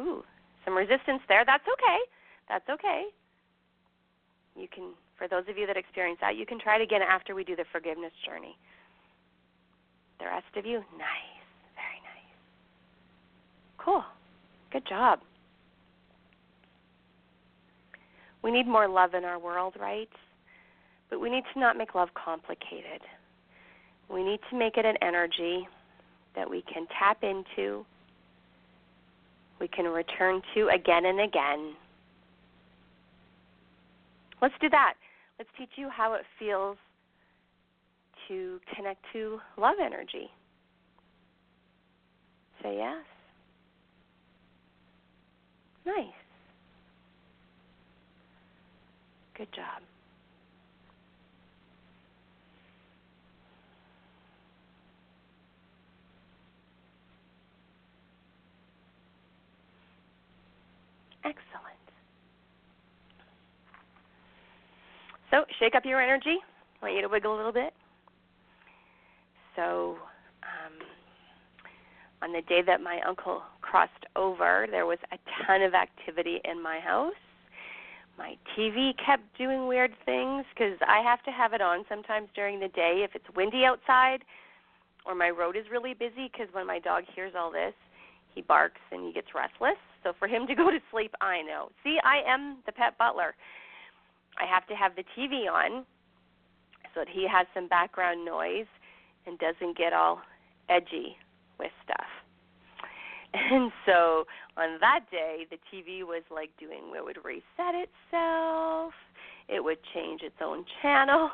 Ooh, 0.00 0.24
some 0.64 0.74
resistance 0.74 1.22
there. 1.28 1.44
That's 1.46 1.64
okay. 1.64 1.98
That's 2.48 2.68
okay. 2.68 3.04
You 4.56 4.66
can, 4.74 4.92
for 5.16 5.28
those 5.28 5.44
of 5.48 5.56
you 5.56 5.66
that 5.66 5.76
experience 5.76 6.18
that, 6.20 6.36
you 6.36 6.46
can 6.46 6.58
try 6.58 6.76
it 6.76 6.82
again 6.82 7.00
after 7.02 7.34
we 7.34 7.44
do 7.44 7.54
the 7.54 7.64
forgiveness 7.70 8.12
journey. 8.26 8.56
The 10.18 10.26
rest 10.26 10.56
of 10.56 10.66
you, 10.66 10.78
nice. 10.98 11.46
Very 11.74 12.00
nice. 12.02 12.36
Cool. 13.78 14.04
Good 14.72 14.86
job. 14.88 15.20
We 18.42 18.50
need 18.50 18.66
more 18.66 18.88
love 18.88 19.14
in 19.14 19.24
our 19.24 19.38
world, 19.38 19.74
right? 19.78 20.08
But 21.10 21.20
we 21.20 21.30
need 21.30 21.44
to 21.52 21.60
not 21.60 21.76
make 21.76 21.94
love 21.94 22.08
complicated. 22.14 23.02
We 24.10 24.24
need 24.24 24.40
to 24.50 24.58
make 24.58 24.76
it 24.76 24.84
an 24.84 24.96
energy 25.02 25.68
that 26.34 26.48
we 26.48 26.62
can 26.62 26.86
tap 26.98 27.22
into, 27.22 27.84
we 29.60 29.68
can 29.68 29.84
return 29.84 30.40
to 30.54 30.68
again 30.74 31.04
and 31.04 31.20
again. 31.20 31.74
let's 34.40 34.54
do 34.60 34.68
that. 34.70 34.94
Let's 35.38 35.50
teach 35.56 35.70
you 35.76 35.88
how 35.88 36.14
it 36.14 36.22
feels 36.38 36.76
to 38.28 38.58
connect 38.74 39.04
to 39.12 39.38
love 39.56 39.76
energy. 39.80 40.28
Say 42.62 42.76
yes. 42.76 43.04
Nice. 45.84 46.06
Good 49.36 49.52
job. 49.52 49.82
Excellent. 61.24 61.42
So, 65.30 65.44
shake 65.58 65.74
up 65.74 65.84
your 65.84 66.00
energy. 66.00 66.36
I 66.80 66.84
want 66.84 66.94
you 66.94 67.02
to 67.02 67.08
wiggle 67.08 67.34
a 67.34 67.36
little 67.36 67.52
bit. 67.52 67.72
So, 69.56 69.96
on 72.22 72.32
the 72.32 72.42
day 72.42 72.62
that 72.62 72.80
my 72.80 73.00
uncle 73.06 73.42
crossed 73.60 74.06
over, 74.16 74.66
there 74.70 74.86
was 74.86 74.98
a 75.12 75.18
ton 75.44 75.62
of 75.62 75.74
activity 75.74 76.40
in 76.44 76.62
my 76.62 76.78
house. 76.78 77.12
My 78.16 78.36
TV 78.56 78.92
kept 79.04 79.22
doing 79.36 79.66
weird 79.66 79.92
things 80.04 80.44
because 80.54 80.78
I 80.86 81.02
have 81.02 81.22
to 81.24 81.30
have 81.30 81.52
it 81.52 81.60
on 81.60 81.84
sometimes 81.88 82.28
during 82.34 82.60
the 82.60 82.68
day 82.68 83.04
if 83.04 83.14
it's 83.14 83.24
windy 83.34 83.64
outside 83.64 84.24
or 85.04 85.14
my 85.14 85.30
road 85.30 85.56
is 85.56 85.64
really 85.70 85.94
busy 85.94 86.30
because 86.30 86.46
when 86.52 86.66
my 86.66 86.78
dog 86.78 87.04
hears 87.14 87.32
all 87.36 87.50
this, 87.50 87.74
he 88.34 88.42
barks 88.42 88.80
and 88.90 89.04
he 89.04 89.12
gets 89.12 89.28
restless. 89.34 89.80
So 90.02 90.12
for 90.18 90.28
him 90.28 90.46
to 90.46 90.54
go 90.54 90.70
to 90.70 90.78
sleep, 90.90 91.12
I 91.20 91.42
know. 91.42 91.70
See, 91.82 91.98
I 92.04 92.22
am 92.26 92.58
the 92.66 92.72
pet 92.72 92.96
butler. 92.98 93.34
I 94.38 94.46
have 94.46 94.66
to 94.68 94.74
have 94.74 94.92
the 94.94 95.04
TV 95.16 95.50
on 95.50 95.84
so 96.94 97.00
that 97.00 97.08
he 97.08 97.26
has 97.28 97.46
some 97.54 97.68
background 97.68 98.24
noise 98.24 98.66
and 99.26 99.38
doesn't 99.38 99.76
get 99.76 99.92
all 99.92 100.20
edgy 100.68 101.16
with 101.58 101.70
stuff. 101.84 102.06
And 103.50 103.72
so 103.86 104.24
on 104.56 104.78
that 104.80 105.00
day, 105.10 105.46
the 105.50 105.56
TV 105.72 106.02
was 106.02 106.22
like 106.30 106.50
doing 106.58 106.92
it 106.94 107.04
would 107.04 107.18
reset 107.24 107.74
itself. 107.74 108.92
It 109.48 109.62
would 109.62 109.78
change 109.94 110.22
its 110.22 110.36
own 110.42 110.64
channel. 110.82 111.30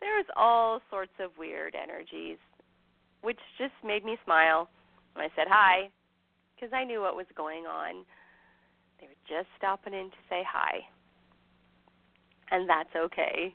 there 0.00 0.16
was 0.16 0.26
all 0.36 0.80
sorts 0.90 1.12
of 1.20 1.30
weird 1.38 1.74
energies, 1.74 2.38
which 3.22 3.38
just 3.58 3.72
made 3.84 4.04
me 4.04 4.16
smile. 4.24 4.68
And 5.14 5.22
I 5.22 5.28
said 5.36 5.46
hi 5.48 5.90
because 6.54 6.72
I 6.72 6.84
knew 6.84 7.00
what 7.00 7.16
was 7.16 7.26
going 7.36 7.66
on. 7.66 8.04
They 9.00 9.06
were 9.06 9.22
just 9.28 9.48
stopping 9.58 9.94
in 9.94 10.10
to 10.10 10.16
say 10.28 10.42
hi. 10.48 10.80
And 12.50 12.68
that's 12.68 12.94
okay. 12.96 13.54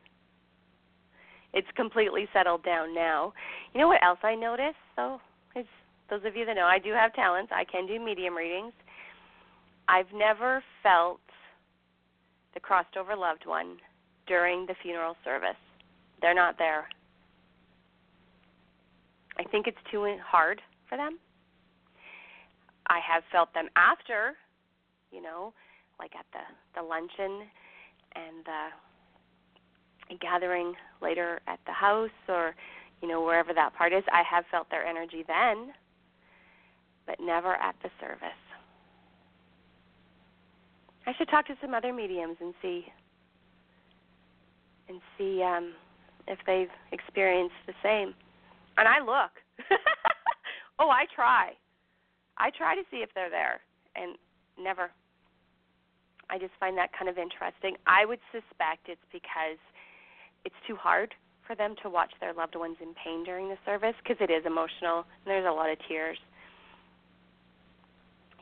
It's 1.53 1.67
completely 1.75 2.27
settled 2.33 2.63
down 2.63 2.93
now. 2.93 3.33
You 3.73 3.81
know 3.81 3.87
what 3.87 4.03
else 4.03 4.19
I 4.23 4.35
noticed? 4.35 4.75
It's 4.97 5.21
those 6.09 6.21
of 6.25 6.35
you 6.35 6.45
that 6.45 6.55
know 6.55 6.65
I 6.65 6.79
do 6.79 6.91
have 6.91 7.13
talents. 7.13 7.51
I 7.55 7.63
can 7.63 7.85
do 7.87 7.99
medium 7.99 8.35
readings. 8.35 8.73
I've 9.87 10.11
never 10.13 10.63
felt 10.83 11.19
the 12.53 12.59
crossed 12.59 12.97
over 12.97 13.15
loved 13.15 13.45
one 13.45 13.77
during 14.27 14.65
the 14.65 14.75
funeral 14.81 15.15
service. 15.23 15.59
They're 16.21 16.33
not 16.33 16.57
there. 16.57 16.87
I 19.37 19.43
think 19.43 19.67
it's 19.67 19.77
too 19.91 20.17
hard 20.25 20.61
for 20.89 20.97
them. 20.97 21.19
I 22.87 22.99
have 22.99 23.23
felt 23.31 23.53
them 23.53 23.67
after, 23.75 24.33
you 25.11 25.21
know, 25.21 25.53
like 25.99 26.11
at 26.15 26.25
the 26.31 26.79
the 26.79 26.85
luncheon 26.85 27.47
and 28.15 28.45
the 28.45 30.15
gathering 30.15 30.73
later 31.01 31.41
at 31.47 31.59
the 31.65 31.71
house 31.71 32.09
or 32.29 32.55
you 33.01 33.07
know 33.07 33.21
wherever 33.23 33.53
that 33.53 33.75
part 33.75 33.93
is. 33.93 34.03
I 34.11 34.23
have 34.29 34.45
felt 34.49 34.69
their 34.69 34.85
energy 34.85 35.23
then, 35.27 35.73
but 37.07 37.19
never 37.19 37.55
at 37.55 37.75
the 37.81 37.89
service. 37.99 38.41
I 41.07 41.13
should 41.17 41.29
talk 41.29 41.47
to 41.47 41.55
some 41.61 41.73
other 41.73 41.93
mediums 41.93 42.37
and 42.41 42.53
see 42.61 42.85
and 44.89 44.99
see 45.17 45.41
um 45.41 45.73
if 46.27 46.37
they've 46.45 46.69
experienced 46.91 47.55
the 47.65 47.73
same. 47.81 48.13
And 48.77 48.87
I 48.87 48.99
look. 48.99 49.31
oh, 50.79 50.89
I 50.89 51.05
try. 51.15 51.53
I 52.37 52.51
try 52.51 52.75
to 52.75 52.83
see 52.91 52.97
if 52.97 53.09
they're 53.15 53.29
there 53.29 53.61
and 53.95 54.17
never. 54.61 54.91
I 56.29 56.37
just 56.37 56.51
find 56.59 56.77
that 56.77 56.91
kind 56.91 57.09
of 57.09 57.17
interesting. 57.17 57.77
I 57.87 58.05
would 58.05 58.19
suspect 58.31 58.91
it's 58.91 59.07
because 59.11 59.57
it's 60.43 60.59
too 60.67 60.75
hard 60.75 61.15
for 61.47 61.55
them 61.55 61.75
to 61.81 61.89
watch 61.89 62.11
their 62.19 62.33
loved 62.33 62.55
ones 62.55 62.75
in 62.81 62.93
pain 63.01 63.23
during 63.23 63.47
the 63.47 63.57
service 63.65 63.95
because 64.03 64.17
it 64.19 64.29
is 64.29 64.45
emotional 64.45 65.07
and 65.23 65.25
there's 65.25 65.47
a 65.47 65.51
lot 65.51 65.71
of 65.71 65.77
tears. 65.87 66.17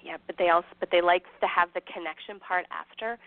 Yeah, 0.06 0.18
but 0.28 0.38
they 0.38 0.50
also 0.50 0.68
but 0.80 0.90
they 0.92 1.02
like 1.02 1.24
to 1.42 1.48
have 1.48 1.70
the 1.74 1.82
connection 1.82 2.40
part 2.40 2.66
after 2.70 3.18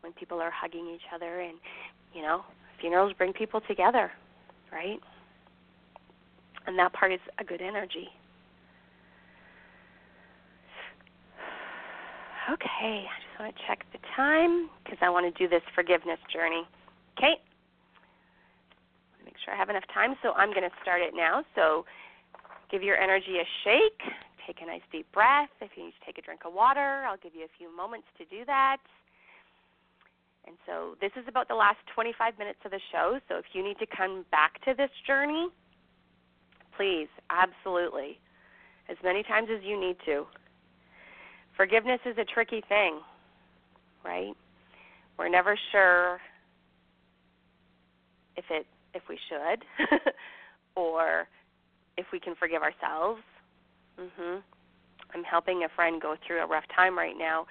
when 0.00 0.12
people 0.14 0.40
are 0.40 0.50
hugging 0.50 0.88
each 0.88 1.04
other 1.14 1.40
and 1.40 1.58
you 2.14 2.22
know, 2.22 2.42
funerals 2.80 3.12
bring 3.16 3.32
people 3.32 3.60
together, 3.68 4.10
right? 4.72 4.98
And 6.66 6.78
that 6.78 6.92
part 6.92 7.12
is 7.12 7.20
a 7.38 7.44
good 7.44 7.60
energy. 7.60 8.08
Okay, 12.50 13.06
I 13.06 13.16
just 13.20 13.38
want 13.38 13.54
to 13.54 13.62
check 13.68 13.84
the 13.92 13.98
time 14.16 14.68
because 14.82 14.98
I 15.02 15.10
want 15.10 15.32
to 15.32 15.38
do 15.38 15.48
this 15.48 15.62
forgiveness 15.74 16.18
journey. 16.32 16.64
Okay? 17.16 17.34
Make 19.24 19.34
sure 19.44 19.54
I 19.54 19.56
have 19.56 19.70
enough 19.70 19.84
time, 19.94 20.14
so 20.22 20.32
I'm 20.32 20.50
going 20.50 20.68
to 20.68 20.74
start 20.82 21.00
it 21.00 21.14
now. 21.14 21.44
So 21.54 21.84
give 22.70 22.82
your 22.82 22.96
energy 22.96 23.38
a 23.38 23.46
shake. 23.62 24.12
Take 24.50 24.62
a 24.62 24.66
nice 24.66 24.82
deep 24.90 25.06
breath. 25.12 25.54
If 25.60 25.70
you 25.76 25.84
need 25.84 25.94
to 25.94 26.04
take 26.04 26.18
a 26.18 26.22
drink 26.22 26.40
of 26.44 26.52
water, 26.52 27.06
I'll 27.06 27.22
give 27.22 27.36
you 27.38 27.44
a 27.44 27.52
few 27.56 27.70
moments 27.70 28.08
to 28.18 28.24
do 28.24 28.44
that. 28.46 28.78
And 30.44 30.56
so 30.66 30.96
this 31.00 31.12
is 31.14 31.22
about 31.28 31.46
the 31.46 31.54
last 31.54 31.78
25 31.94 32.34
minutes 32.36 32.58
of 32.64 32.72
the 32.72 32.80
show. 32.90 33.20
So 33.28 33.36
if 33.36 33.44
you 33.52 33.62
need 33.62 33.78
to 33.78 33.86
come 33.86 34.24
back 34.32 34.58
to 34.64 34.74
this 34.74 34.90
journey, 35.06 35.46
please, 36.76 37.06
absolutely, 37.30 38.18
as 38.90 38.96
many 39.04 39.22
times 39.22 39.46
as 39.54 39.62
you 39.62 39.78
need 39.78 39.94
to 40.06 40.26
forgiveness 41.60 42.00
is 42.06 42.16
a 42.18 42.24
tricky 42.24 42.64
thing, 42.68 43.00
right? 44.02 44.32
We're 45.18 45.28
never 45.28 45.58
sure 45.70 46.18
if 48.34 48.46
it 48.50 48.66
if 48.94 49.02
we 49.08 49.18
should 49.28 49.62
or 50.74 51.28
if 51.98 52.06
we 52.12 52.18
can 52.18 52.34
forgive 52.34 52.62
ourselves. 52.62 53.20
Mhm. 54.00 54.42
I'm 55.14 55.24
helping 55.24 55.64
a 55.64 55.68
friend 55.68 56.00
go 56.00 56.16
through 56.16 56.40
a 56.40 56.46
rough 56.46 56.66
time 56.68 56.96
right 56.96 57.16
now 57.16 57.46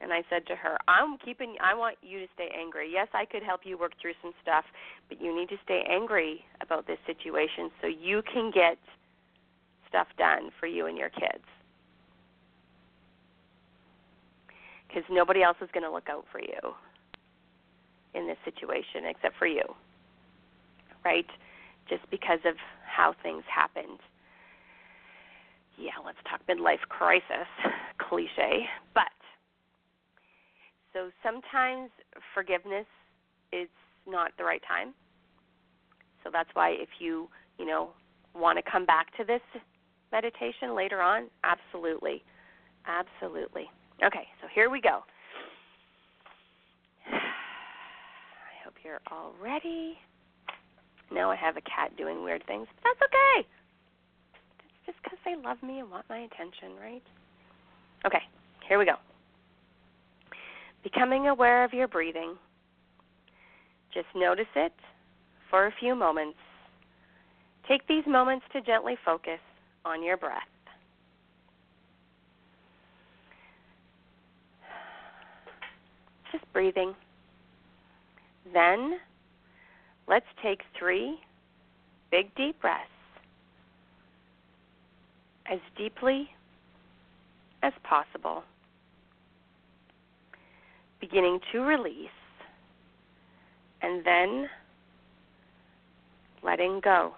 and 0.00 0.12
I 0.12 0.22
said 0.30 0.46
to 0.46 0.56
her, 0.56 0.78
"I'm 0.88 1.18
keeping 1.18 1.56
I 1.60 1.74
want 1.74 1.98
you 2.02 2.20
to 2.20 2.32
stay 2.34 2.48
angry. 2.50 2.90
Yes, 2.90 3.08
I 3.12 3.26
could 3.26 3.42
help 3.42 3.66
you 3.66 3.76
work 3.76 3.96
through 3.96 4.14
some 4.22 4.34
stuff, 4.42 4.64
but 5.08 5.20
you 5.20 5.34
need 5.34 5.48
to 5.50 5.58
stay 5.58 5.82
angry 5.84 6.44
about 6.60 6.86
this 6.86 6.98
situation 7.06 7.70
so 7.80 7.86
you 7.86 8.22
can 8.22 8.50
get 8.50 8.78
stuff 9.88 10.08
done 10.16 10.50
for 10.52 10.66
you 10.66 10.86
and 10.86 10.96
your 10.98 11.10
kids." 11.10 11.44
because 14.90 15.04
nobody 15.10 15.42
else 15.42 15.56
is 15.60 15.68
going 15.72 15.84
to 15.84 15.90
look 15.90 16.08
out 16.08 16.24
for 16.32 16.40
you 16.40 16.74
in 18.14 18.26
this 18.26 18.36
situation 18.44 19.04
except 19.06 19.36
for 19.36 19.46
you, 19.46 19.62
right? 21.04 21.26
Just 21.88 22.02
because 22.10 22.40
of 22.44 22.54
how 22.84 23.14
things 23.22 23.44
happened. 23.46 23.98
Yeah, 25.80 25.96
let's 26.04 26.18
talk 26.28 26.40
midlife 26.46 26.84
crisis, 26.90 27.48
cliche. 27.98 28.66
But 28.94 29.08
so 30.92 31.10
sometimes 31.22 31.90
forgiveness 32.34 32.86
is 33.52 33.68
not 34.06 34.32
the 34.36 34.44
right 34.44 34.62
time. 34.68 34.92
So 36.22 36.30
that's 36.30 36.50
why 36.52 36.70
if 36.70 36.88
you, 36.98 37.28
you 37.58 37.64
know, 37.64 37.90
want 38.34 38.58
to 38.62 38.70
come 38.70 38.84
back 38.84 39.16
to 39.16 39.24
this 39.24 39.40
meditation 40.12 40.76
later 40.76 41.00
on, 41.00 41.28
absolutely. 41.44 42.22
Absolutely. 42.86 43.70
Okay, 44.04 44.26
so 44.42 44.48
here 44.54 44.68
we 44.68 44.80
go. 44.80 45.00
I 47.12 48.64
hope 48.64 48.74
you're 48.84 49.00
all 49.10 49.32
ready. 49.42 49.96
Now 51.12 51.30
I 51.30 51.36
have 51.36 51.56
a 51.56 51.62
cat 51.62 51.96
doing 51.96 52.22
weird 52.22 52.44
things, 52.46 52.66
but 52.76 52.90
that's 52.90 53.10
okay. 53.10 53.48
Just 54.90 55.04
because 55.04 55.18
they 55.24 55.36
love 55.36 55.62
me 55.62 55.78
and 55.78 55.88
want 55.88 56.04
my 56.08 56.18
attention, 56.18 56.70
right? 56.82 57.02
Okay, 58.04 58.22
here 58.68 58.76
we 58.76 58.84
go. 58.84 58.94
Becoming 60.82 61.28
aware 61.28 61.62
of 61.62 61.72
your 61.72 61.86
breathing. 61.86 62.34
Just 63.94 64.08
notice 64.16 64.50
it 64.56 64.72
for 65.48 65.66
a 65.66 65.72
few 65.78 65.94
moments. 65.94 66.38
Take 67.68 67.86
these 67.86 68.02
moments 68.04 68.44
to 68.52 68.60
gently 68.62 68.96
focus 69.04 69.38
on 69.84 70.02
your 70.02 70.16
breath. 70.16 70.42
just 76.32 76.52
breathing. 76.52 76.94
Then 78.52 78.98
let's 80.08 80.26
take 80.42 80.60
three 80.78 81.18
big 82.10 82.34
deep 82.34 82.60
breaths 82.60 82.89
as 85.50 85.58
deeply 85.76 86.30
as 87.62 87.72
possible, 87.82 88.44
beginning 91.00 91.40
to 91.52 91.60
release 91.60 92.08
and 93.82 94.04
then 94.04 94.48
letting 96.42 96.80
go. 96.80 97.14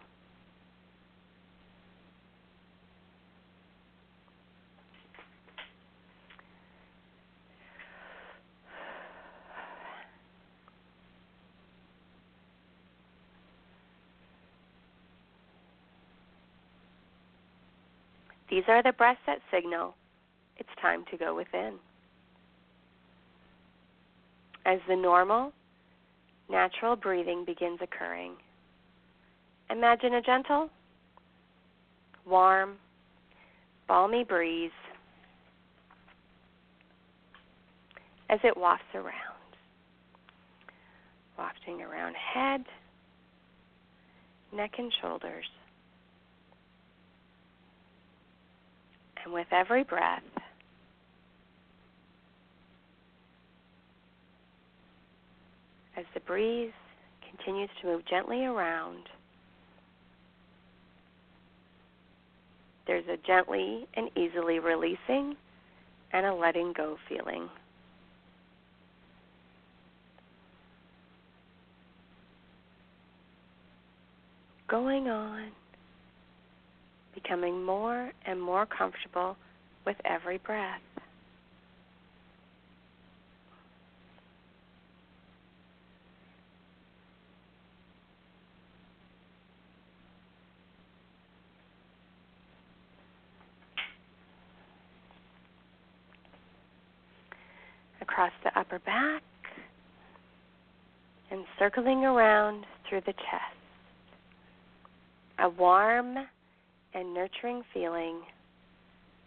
These 18.53 18.65
are 18.69 18.83
the 18.83 18.93
breaths 18.93 19.19
that 19.27 19.39
signal 19.51 19.95
it's 20.59 20.69
time 20.79 21.07
to 21.11 21.17
go 21.17 21.35
within. 21.35 21.77
As 24.67 24.79
the 24.87 24.95
normal, 24.95 25.55
natural 26.51 26.95
breathing 26.95 27.47
begins 27.47 27.79
occurring, 27.81 28.33
imagine 29.71 30.13
a 30.13 30.21
gentle, 30.21 30.69
warm, 32.27 32.77
balmy 33.89 34.23
breeze 34.23 34.71
as 38.29 38.41
it 38.45 38.55
wafts 38.55 38.85
around, 38.95 39.15
wafting 41.39 41.81
around 41.81 42.15
head, 42.17 42.67
neck, 44.55 44.73
and 44.77 44.93
shoulders. 45.01 45.47
And 49.25 49.33
with 49.33 49.47
every 49.53 49.85
breath, 49.85 50.23
as 55.97 56.05
the 56.15 56.21
breeze 56.21 56.73
continues 57.29 57.71
to 57.81 57.87
move 57.87 58.05
gently 58.07 58.45
around, 58.45 59.05
there's 62.87 63.07
a 63.07 63.17
gently 63.27 63.87
and 63.95 64.11
easily 64.17 64.59
releasing 64.59 65.37
and 66.13 66.27
a 66.27 66.35
letting 66.35 66.73
go 66.73 66.97
feeling. 67.09 67.49
Going 74.69 75.09
on 75.09 75.53
becoming 77.15 77.65
more 77.65 78.13
and 78.27 78.41
more 78.41 78.67
comfortable 78.67 79.37
with 79.85 79.97
every 80.05 80.39
breath. 80.39 80.81
Across 98.01 98.33
the 98.45 98.59
upper 98.59 98.79
back 98.81 99.23
and 101.31 101.45
circling 101.59 102.05
around 102.05 102.67
through 102.89 103.01
the 103.01 103.15
chest. 103.15 103.57
A 105.39 105.49
warm 105.49 106.17
and 106.95 107.15
nurturing 107.15 107.63
feeling 107.73 108.21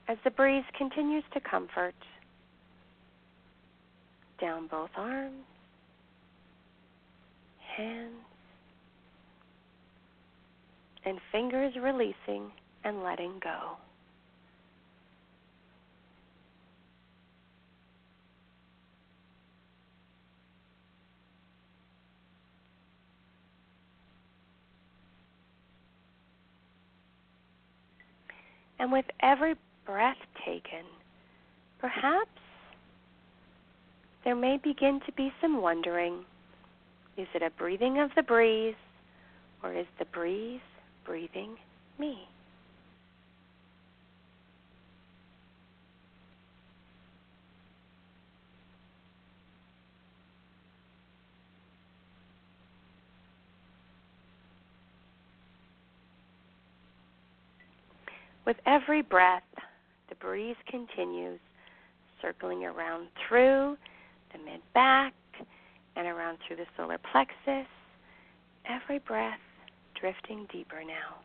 as 0.07 0.17
the 0.23 0.31
breeze 0.31 0.63
continues 0.77 1.23
to 1.33 1.39
comfort 1.39 1.95
down 4.39 4.67
both 4.67 4.89
arms, 4.95 5.45
hands, 7.75 8.11
and 11.05 11.19
fingers 11.31 11.73
releasing 11.81 12.51
and 12.83 13.03
letting 13.03 13.39
go. 13.43 13.77
And 28.79 28.91
with 28.91 29.05
every 29.21 29.55
breath 29.85 30.17
taken, 30.45 30.85
perhaps 31.79 32.29
there 34.23 34.35
may 34.35 34.57
begin 34.57 34.99
to 35.05 35.11
be 35.13 35.31
some 35.41 35.61
wondering 35.61 36.25
is 37.17 37.27
it 37.33 37.41
a 37.41 37.49
breathing 37.51 37.99
of 37.99 38.11
the 38.15 38.23
breeze, 38.23 38.75
or 39.63 39.73
is 39.73 39.85
the 39.99 40.05
breeze 40.05 40.59
breathing 41.05 41.55
me? 41.97 42.27
With 58.45 58.57
every 58.65 59.01
breath, 59.01 59.43
the 60.09 60.15
breeze 60.15 60.55
continues, 60.67 61.39
circling 62.21 62.63
around 62.63 63.07
through 63.27 63.77
the 64.31 64.37
mid 64.39 64.61
back 64.73 65.13
and 65.95 66.07
around 66.07 66.37
through 66.45 66.57
the 66.57 66.65
solar 66.77 66.99
plexus. 67.11 67.67
Every 68.67 68.99
breath 68.99 69.39
drifting 69.99 70.47
deeper 70.51 70.83
now. 70.83 71.21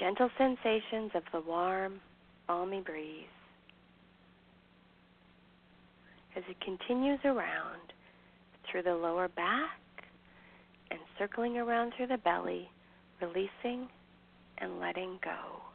Gentle 0.00 0.30
sensations 0.38 1.10
of 1.14 1.22
the 1.30 1.40
warm, 1.40 2.00
balmy 2.48 2.80
breeze 2.80 3.26
as 6.36 6.42
it 6.48 6.56
continues 6.60 7.18
around 7.24 7.92
through 8.70 8.82
the 8.82 8.94
lower 8.94 9.28
back 9.28 9.78
and 10.90 11.00
circling 11.18 11.58
around 11.58 11.92
through 11.96 12.06
the 12.06 12.18
belly, 12.18 12.68
releasing 13.20 13.88
and 14.58 14.80
letting 14.80 15.18
go. 15.22 15.69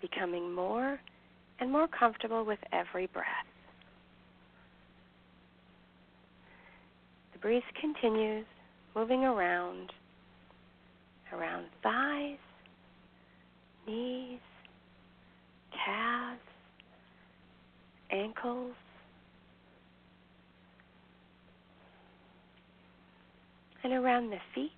Becoming 0.00 0.52
more 0.52 0.98
and 1.60 1.70
more 1.70 1.88
comfortable 1.88 2.44
with 2.44 2.58
every 2.72 3.06
breath. 3.06 3.26
The 7.32 7.38
breeze 7.38 7.62
continues 7.80 8.46
moving 8.94 9.24
around, 9.24 9.92
around 11.32 11.66
thighs, 11.82 12.38
knees, 13.86 14.40
calves, 15.84 16.40
ankles, 18.10 18.74
and 23.82 23.92
around 23.92 24.30
the 24.30 24.38
feet, 24.54 24.72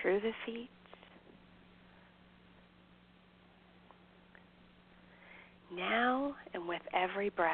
through 0.00 0.20
the 0.20 0.32
feet, 0.44 0.68
now 5.74 6.34
and 6.54 6.66
with 6.66 6.82
every 6.94 7.30
breath. 7.30 7.52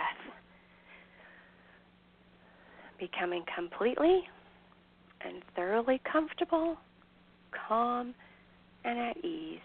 becoming 3.03 3.43
completely 3.57 4.23
and 5.27 5.43
thoroughly 5.57 6.01
comfortable, 6.11 6.77
calm, 7.69 8.15
and 8.85 8.99
at 8.99 9.17
ease. 9.25 9.59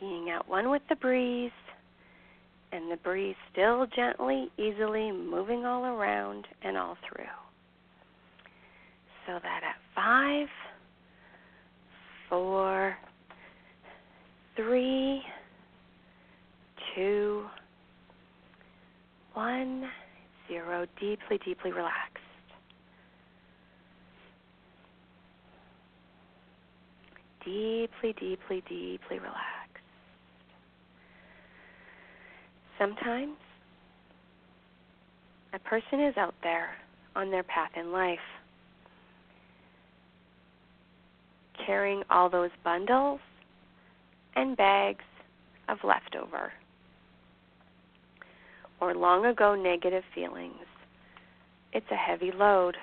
Being 0.00 0.30
at 0.30 0.48
one 0.48 0.70
with 0.70 0.82
the 0.88 0.96
breeze, 0.96 1.50
and 2.72 2.90
the 2.90 2.96
breeze 2.96 3.36
still 3.52 3.86
gently, 3.94 4.50
easily 4.58 5.12
moving 5.12 5.64
all 5.64 5.84
around 5.84 6.46
and 6.64 6.76
all 6.76 6.96
through. 7.08 7.24
So 9.26 9.38
that 9.40 9.60
at 9.62 9.76
five, 9.94 10.48
four, 12.28 12.96
three, 14.56 15.22
two, 16.94 17.46
one, 19.34 19.88
zero, 20.48 20.86
deeply, 21.00 21.38
deeply 21.44 21.72
relaxed. 21.72 22.18
Deeply, 27.44 28.14
deeply, 28.18 28.62
deeply 28.68 29.18
relaxed. 29.18 29.38
Sometimes 32.78 33.36
a 35.52 35.58
person 35.58 36.00
is 36.00 36.16
out 36.16 36.34
there 36.42 36.70
on 37.14 37.30
their 37.30 37.42
path 37.42 37.70
in 37.76 37.92
life 37.92 38.18
carrying 41.66 42.02
all 42.10 42.28
those 42.28 42.50
bundles 42.64 43.20
and 44.34 44.56
bags 44.56 45.04
of 45.68 45.78
leftover 45.84 46.52
or 48.82 48.94
long 48.94 49.24
ago 49.24 49.54
negative 49.54 50.02
feelings. 50.12 50.66
It's 51.72 51.86
a 51.92 51.94
heavy 51.94 52.32
load. 52.32 52.76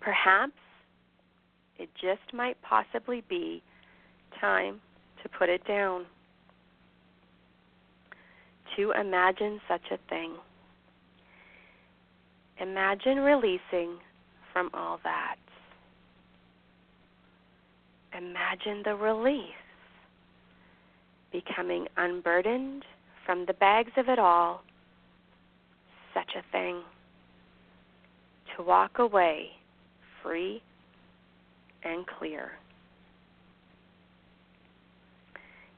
Perhaps 0.00 0.54
it 1.78 1.88
just 1.94 2.34
might 2.34 2.56
possibly 2.62 3.22
be 3.28 3.62
time 4.40 4.80
to 5.22 5.28
put 5.28 5.48
it 5.48 5.64
down. 5.68 6.04
To 8.76 8.90
imagine 9.00 9.60
such 9.68 9.92
a 9.92 9.98
thing. 10.08 10.32
Imagine 12.60 13.18
releasing 13.18 13.98
from 14.52 14.68
all 14.74 14.98
that. 15.04 15.36
Imagine 18.18 18.82
the 18.84 18.96
relief 18.96 19.54
becoming 21.32 21.86
unburdened 21.96 22.84
from 23.24 23.44
the 23.46 23.54
bags 23.54 23.92
of 23.96 24.08
it 24.08 24.18
all, 24.18 24.62
such 26.14 26.30
a 26.36 26.52
thing. 26.52 26.82
To 28.56 28.62
walk 28.62 28.98
away 28.98 29.46
free 30.22 30.62
and 31.84 32.04
clear. 32.06 32.52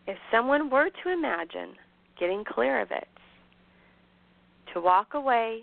If 0.07 0.17
someone 0.33 0.69
were 0.71 0.89
to 1.05 1.13
imagine 1.13 1.75
getting 2.19 2.45
clear 2.45 2.81
of 2.81 2.91
it, 2.91 3.07
to 4.73 4.81
walk 4.81 5.15
away 5.15 5.61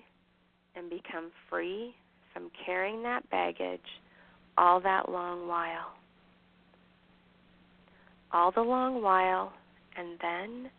and 0.76 0.90
become 0.90 1.32
free 1.50 1.94
from 2.34 2.50
carrying 2.66 3.04
that 3.04 3.30
baggage 3.32 3.80
all 4.58 4.80
that 4.82 5.10
long 5.10 5.48
while. 5.48 5.94
All 8.32 8.52
the 8.52 8.62
long 8.62 9.02
while 9.02 9.52
and 9.98 10.18
then 10.22 10.70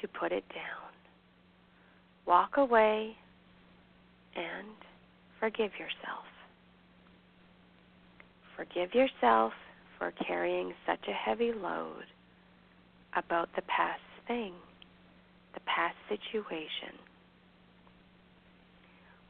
to 0.00 0.08
put 0.08 0.32
it 0.32 0.44
down. 0.48 0.92
Walk 2.26 2.56
away 2.56 3.16
and 4.34 4.68
forgive 5.40 5.72
yourself. 5.78 6.26
Forgive 8.56 8.94
yourself 8.94 9.52
for 9.98 10.12
carrying 10.26 10.72
such 10.86 11.06
a 11.08 11.12
heavy 11.12 11.52
load 11.52 12.04
about 13.14 13.48
the 13.56 13.62
past 13.62 14.00
thing, 14.26 14.52
the 15.54 15.60
past 15.60 15.96
situation. 16.08 16.98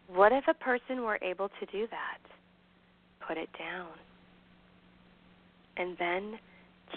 What 0.08 0.32
if 0.32 0.44
a 0.48 0.54
person 0.54 1.02
were 1.02 1.18
able 1.22 1.48
to 1.60 1.66
do 1.66 1.86
that? 1.90 2.18
Put 3.26 3.36
it 3.36 3.48
down. 3.58 3.88
And 5.76 5.96
then 5.98 6.38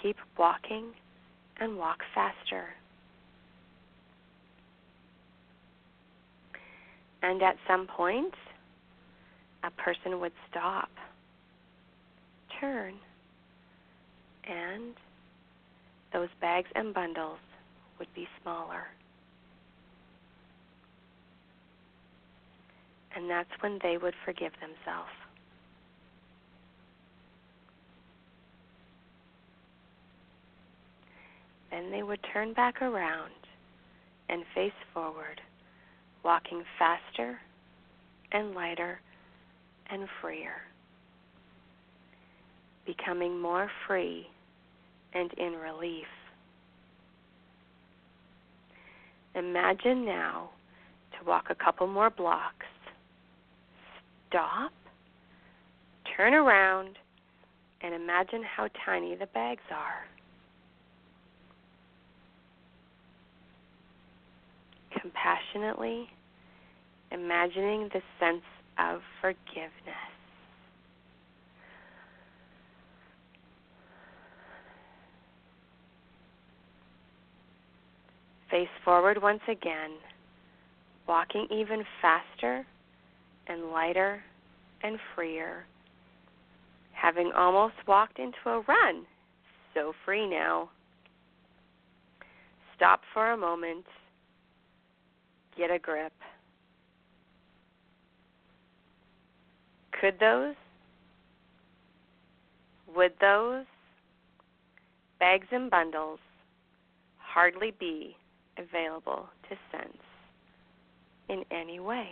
keep 0.00 0.16
walking 0.38 0.92
and 1.60 1.76
walk 1.78 1.98
faster. 2.14 2.68
And 7.22 7.42
at 7.42 7.56
some 7.68 7.86
point, 7.86 8.34
a 9.62 9.70
person 9.70 10.20
would 10.20 10.32
stop, 10.50 10.88
turn, 12.60 12.94
and 14.48 14.94
those 16.12 16.30
bags 16.40 16.68
and 16.74 16.94
bundles 16.94 17.38
would 17.98 18.12
be 18.14 18.26
smaller. 18.42 18.86
And 23.14 23.28
that's 23.28 23.50
when 23.60 23.78
they 23.82 23.98
would 23.98 24.14
forgive 24.24 24.52
themselves. 24.60 25.10
Then 31.70 31.90
they 31.90 32.02
would 32.02 32.20
turn 32.32 32.52
back 32.52 32.82
around 32.82 33.32
and 34.28 34.44
face 34.54 34.72
forward, 34.92 35.40
walking 36.24 36.62
faster 36.78 37.38
and 38.32 38.54
lighter 38.54 39.00
and 39.90 40.08
freer, 40.20 40.62
becoming 42.86 43.40
more 43.40 43.70
free 43.86 44.26
and 45.12 45.32
in 45.34 45.52
relief. 45.52 46.06
Imagine 49.34 50.04
now 50.04 50.50
to 51.12 51.24
walk 51.26 51.46
a 51.50 51.54
couple 51.54 51.86
more 51.86 52.10
blocks. 52.10 52.66
Stop, 54.28 54.72
turn 56.16 56.34
around, 56.34 56.98
and 57.80 57.94
imagine 57.94 58.42
how 58.42 58.68
tiny 58.84 59.14
the 59.14 59.26
bags 59.26 59.62
are. 59.70 60.06
Compassionately, 64.98 66.08
imagining 67.10 67.88
the 67.92 68.00
sense 68.18 68.42
of 68.78 69.00
forgiveness. 69.20 69.70
Face 78.50 78.68
forward 78.84 79.22
once 79.22 79.42
again, 79.48 79.92
walking 81.06 81.46
even 81.52 81.84
faster 82.02 82.66
and 83.46 83.70
lighter 83.70 84.22
and 84.82 84.98
freer, 85.14 85.64
having 86.92 87.30
almost 87.36 87.74
walked 87.86 88.18
into 88.18 88.36
a 88.46 88.60
run. 88.62 89.06
So 89.74 89.92
free 90.04 90.28
now. 90.28 90.70
Stop 92.76 93.02
for 93.12 93.32
a 93.32 93.36
moment 93.36 93.84
get 95.56 95.70
a 95.70 95.78
grip. 95.78 96.12
Could 100.00 100.18
those, 100.18 100.54
would 102.94 103.12
those 103.20 103.64
bags 105.18 105.46
and 105.52 105.70
bundles 105.70 106.18
hardly 107.18 107.72
be 107.78 108.16
available 108.56 109.28
to 109.48 109.56
sense 109.70 109.98
in 111.28 111.44
any 111.50 111.80
way? 111.80 112.08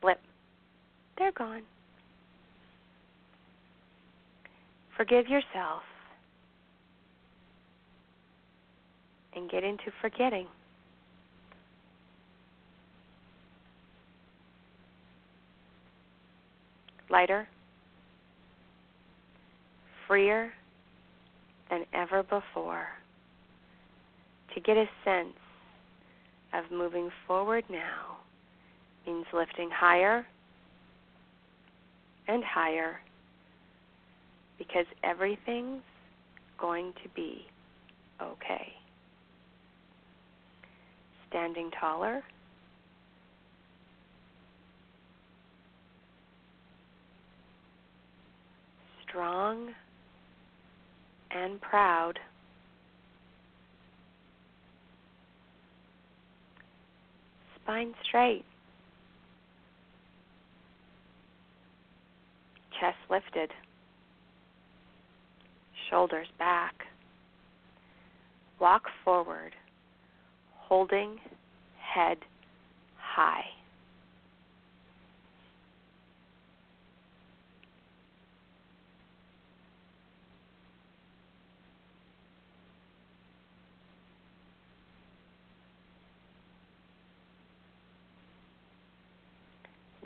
Blip. 0.00 0.20
They're 1.18 1.32
gone. 1.32 1.62
Forgive 4.96 5.28
yourself 5.28 5.82
and 9.34 9.50
get 9.50 9.62
into 9.62 9.92
forgetting. 10.00 10.46
Lighter, 17.10 17.48
freer 20.06 20.52
than 21.70 21.84
ever 21.92 22.22
before. 22.22 22.86
To 24.54 24.60
get 24.60 24.76
a 24.76 24.86
sense 25.04 25.36
of 26.54 26.70
moving 26.70 27.10
forward 27.26 27.64
now 27.70 28.18
means 29.06 29.26
lifting 29.32 29.70
higher 29.70 30.26
and 32.28 32.42
higher 32.42 33.00
because 34.58 34.86
everything's 35.04 35.82
going 36.58 36.92
to 37.02 37.08
be 37.14 37.46
okay. 38.22 38.72
standing 41.28 41.70
taller. 41.78 42.22
Strong 49.16 49.68
and 51.30 51.58
proud. 51.62 52.18
Spine 57.62 57.94
straight. 58.06 58.44
Chest 62.78 62.98
lifted. 63.08 63.50
Shoulders 65.88 66.28
back. 66.38 66.74
Walk 68.60 68.82
forward, 69.02 69.54
holding 70.52 71.16
head 71.80 72.18
high. 72.98 73.44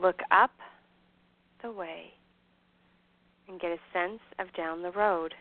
Look 0.01 0.21
up 0.31 0.53
the 1.63 1.71
way 1.71 2.07
and 3.49 3.61
get 3.61 3.71
a 3.71 3.79
sense 3.93 4.21
of 4.39 4.47
down 4.57 4.83
the 4.83 4.93
road. 4.93 5.35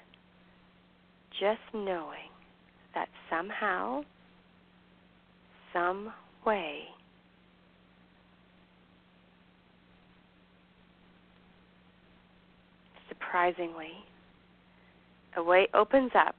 Just 1.39 1.61
knowing 1.73 2.29
that 2.93 3.07
somehow, 3.29 4.01
some 5.71 6.11
way, 6.45 6.83
surprisingly, 13.07 13.93
a 15.37 15.43
way 15.43 15.67
opens 15.73 16.11
up 16.15 16.35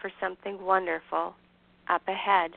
for 0.00 0.12
something 0.20 0.62
wonderful 0.62 1.34
up 1.88 2.02
ahead. 2.06 2.52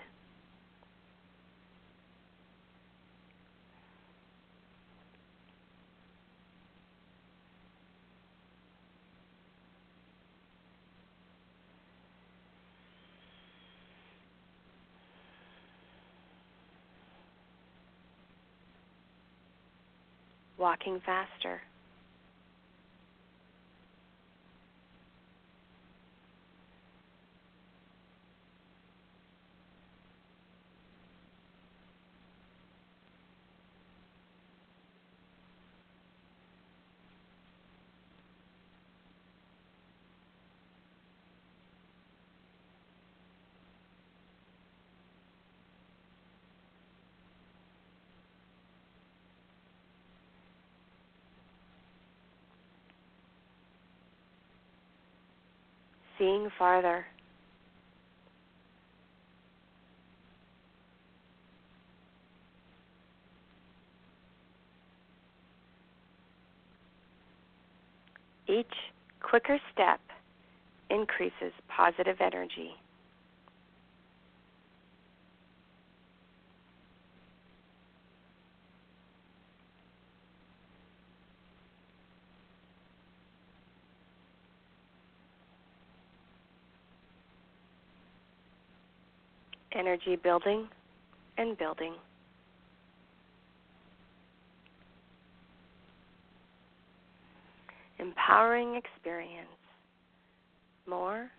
Walking 20.57 21.01
faster. 21.05 21.61
Seeing 56.17 56.49
farther. 56.57 57.05
Each 68.47 68.65
quicker 69.21 69.59
step 69.73 69.99
increases 70.89 71.51
positive 71.67 72.17
energy. 72.21 72.71
Energy 89.77 90.15
building 90.15 90.67
and 91.37 91.57
building. 91.57 91.93
Empowering 97.99 98.75
experience 98.75 99.47
more 100.87 101.29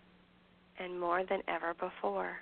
and 0.78 0.98
more 0.98 1.24
than 1.28 1.40
ever 1.48 1.74
before. 1.74 2.36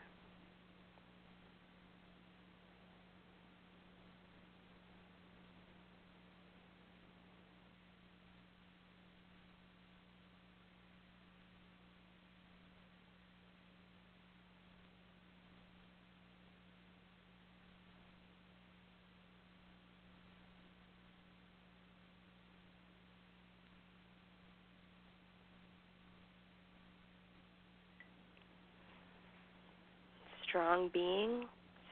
Strong 30.66 30.90
being, 30.92 31.44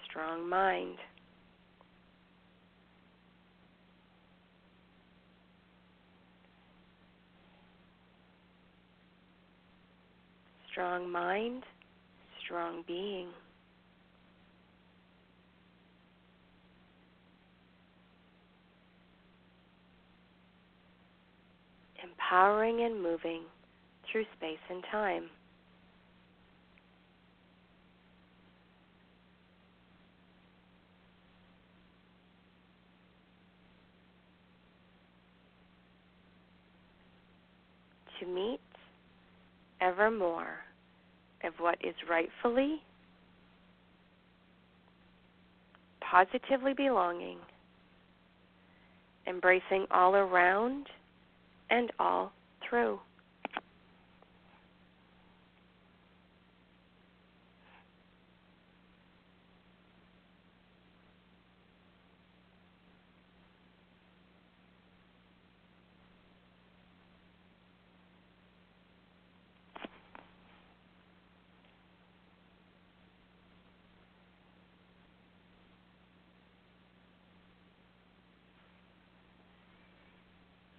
strong 0.05 0.49
mind. 0.49 0.97
Strong 10.73 11.09
mind, 11.09 11.63
strong 12.45 12.83
being. 12.85 13.29
Empowering 22.03 22.81
and 22.81 23.01
moving 23.01 23.43
through 24.11 24.25
space 24.37 24.59
and 24.69 24.83
time. 24.91 25.31
To 38.21 38.27
meet 38.27 38.61
ever 39.81 40.11
more 40.11 40.59
of 41.45 41.53
what 41.59 41.77
is 41.85 41.95
rightfully, 42.09 42.81
positively 46.01 46.73
belonging, 46.75 47.39
embracing 49.27 49.87
all 49.91 50.15
around 50.15 50.87
and 51.71 51.91
all 51.99 52.33
through. 52.69 52.99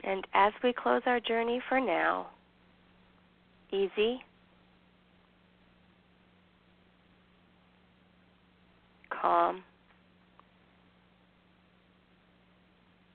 And 0.06 0.28
as 0.36 0.54
we 0.64 0.72
close 0.72 1.02
our 1.08 1.20
journey 1.20 1.60
for 1.68 1.80
now, 1.80 2.28
easy, 3.72 4.24
calm, 9.10 9.64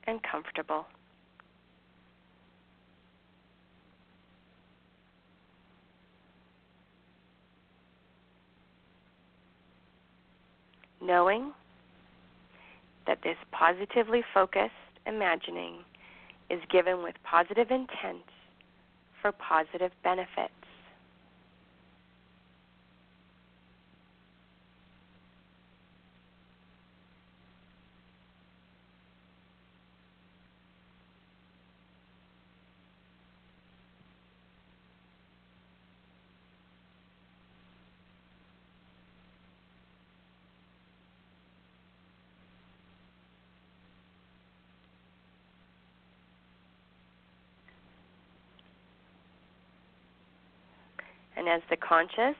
and 0.08 0.20
comfortable. 0.24 0.84
Knowing 11.00 11.52
that 13.06 13.18
this 13.22 13.36
positively 13.52 14.22
focused 14.34 14.72
imagining 15.06 15.76
is 16.50 16.60
given 16.70 17.02
with 17.02 17.14
positive 17.22 17.70
intent 17.70 18.24
for 19.22 19.32
positive 19.32 19.92
benefits. 20.02 20.52
And 51.39 51.39
as 51.50 51.62
the 51.68 51.76
conscious 51.76 52.36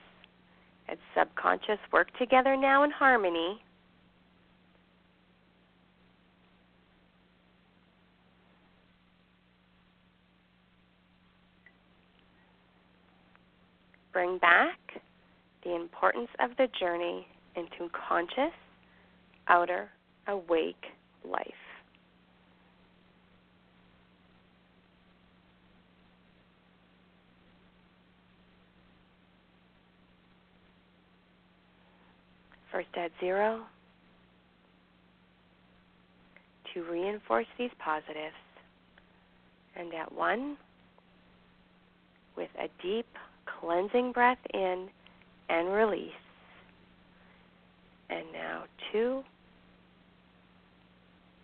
and 0.88 0.98
subconscious 1.16 1.78
work 1.92 2.08
together 2.18 2.56
now 2.56 2.84
in 2.84 2.90
harmony, 2.90 3.60
bring 14.12 14.38
back 14.38 14.78
the 15.64 15.74
importance 15.74 16.28
of 16.40 16.50
the 16.56 16.68
journey 16.78 17.26
into 17.56 17.90
conscious, 18.08 18.54
outer, 19.48 19.88
awake 20.28 20.86
life. 21.24 21.69
First 32.72 32.88
at 32.96 33.10
zero, 33.18 33.62
to 36.72 36.84
reinforce 36.84 37.46
these 37.58 37.70
positives, 37.78 38.34
and 39.76 39.92
at 39.94 40.12
one, 40.12 40.56
with 42.36 42.50
a 42.58 42.68
deep 42.82 43.06
cleansing 43.60 44.12
breath 44.12 44.38
in 44.54 44.88
and 45.48 45.72
release. 45.72 46.12
And 48.08 48.24
now 48.32 48.64
two, 48.92 49.22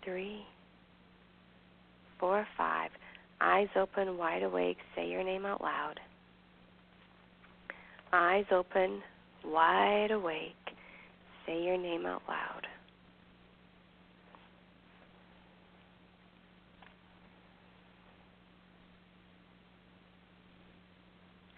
three, 0.04 0.42
four, 2.18 2.46
five. 2.56 2.90
Eyes 3.40 3.68
open, 3.76 4.16
wide 4.16 4.42
awake. 4.42 4.78
Say 4.94 5.08
your 5.10 5.22
name 5.22 5.44
out 5.44 5.60
loud. 5.60 6.00
Eyes 8.12 8.46
open, 8.50 9.02
wide 9.44 10.10
awake. 10.10 10.54
Say 11.46 11.62
your 11.62 11.78
name 11.78 12.04
out 12.06 12.22
loud. 12.28 12.66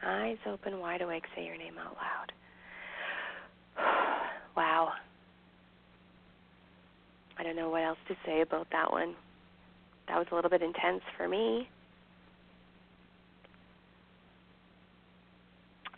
Eyes 0.04 0.36
open, 0.46 0.78
wide 0.78 1.02
awake. 1.02 1.24
Say 1.34 1.44
your 1.44 1.56
name 1.56 1.74
out 1.78 1.96
loud. 1.96 2.32
wow. 4.56 4.92
I 7.38 7.42
don't 7.42 7.56
know 7.56 7.70
what 7.70 7.82
else 7.82 7.98
to 8.08 8.16
say 8.26 8.42
about 8.42 8.68
that 8.72 8.90
one. 8.90 9.14
That 10.08 10.18
was 10.18 10.26
a 10.30 10.34
little 10.34 10.50
bit 10.50 10.62
intense 10.62 11.02
for 11.16 11.28
me. 11.28 11.68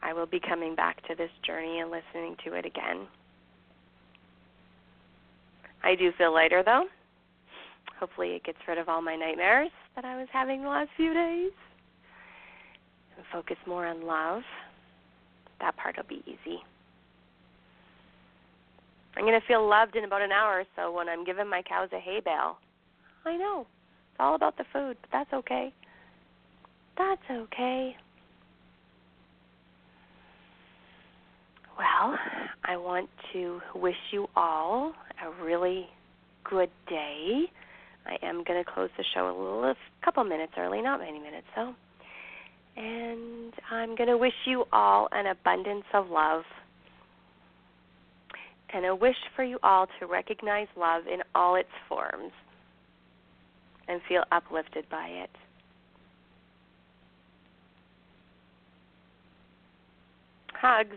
I 0.03 0.13
will 0.13 0.27
be 0.27 0.41
coming 0.41 0.75
back 0.75 1.07
to 1.09 1.15
this 1.15 1.31
journey 1.47 1.81
and 1.81 1.91
listening 1.91 2.37
to 2.45 2.55
it 2.55 2.67
again. 2.67 3.07
I 5.83 5.95
do 5.95 6.13
feel 6.17 6.33
lighter 6.33 6.63
though. 6.65 6.87
Hopefully, 7.99 8.31
it 8.31 8.45
gets 8.45 8.59
rid 8.67 8.79
of 8.79 8.89
all 8.89 9.03
my 9.03 9.17
nightmares 9.17 9.71
that 9.95 10.05
I 10.05 10.17
was 10.17 10.29
having 10.33 10.63
the 10.63 10.69
last 10.69 10.89
few 10.97 11.13
days. 11.13 11.53
And 13.17 13.27
focus 13.33 13.57
more 13.67 13.87
on 13.87 14.07
love. 14.07 14.43
That 15.61 15.77
part 15.77 15.97
will 15.97 16.05
be 16.09 16.23
easy. 16.27 16.61
I'm 19.17 19.25
going 19.25 19.39
to 19.39 19.47
feel 19.47 19.69
loved 19.69 19.97
in 19.97 20.05
about 20.05 20.23
an 20.23 20.33
hour 20.33 20.61
or 20.61 20.65
so 20.77 20.93
when 20.93 21.09
I'm 21.09 21.25
giving 21.25 21.49
my 21.49 21.63
cows 21.63 21.91
a 21.93 21.99
hay 21.99 22.21
bale. 22.25 22.57
I 23.27 23.37
know. 23.37 23.67
It's 24.13 24.21
all 24.21 24.35
about 24.35 24.57
the 24.57 24.65
food, 24.73 24.97
but 25.03 25.11
that's 25.13 25.33
okay. 25.33 25.75
That's 26.97 27.21
okay. 27.31 27.97
Well, 31.77 32.19
I 32.65 32.77
want 32.77 33.09
to 33.33 33.61
wish 33.75 33.97
you 34.11 34.27
all 34.37 34.93
a 35.25 35.45
really 35.45 35.87
good 36.45 36.71
day. 36.89 37.45
I 38.07 38.17
am 38.25 38.45
going 38.45 38.63
to 38.63 38.71
close 38.71 38.91
the 38.97 39.05
show 39.15 39.27
a 39.29 39.35
little, 39.37 39.65
a 39.65 39.77
couple 40.05 40.25
minutes 40.25 40.53
early, 40.57 40.81
not 40.81 41.01
many 41.01 41.19
minutes 41.19 41.47
though. 41.55 41.75
And 42.77 43.53
I'm 43.71 43.97
going 43.97 44.09
to 44.09 44.17
wish 44.17 44.33
you 44.47 44.65
all 44.73 45.09
an 45.13 45.27
abundance 45.27 45.85
of 45.93 46.09
love. 46.09 46.45
And 48.73 48.87
a 48.87 48.95
wish 48.95 49.17
for 49.35 49.43
you 49.43 49.59
all 49.63 49.87
to 49.99 50.07
recognize 50.07 50.69
love 50.77 51.03
in 51.07 51.21
all 51.35 51.57
its 51.57 51.69
forms 51.89 52.33
and 53.89 54.01
feel 54.09 54.23
uplifted 54.31 54.89
by 54.89 55.07
it. 55.09 55.31
Hugs. 60.53 60.97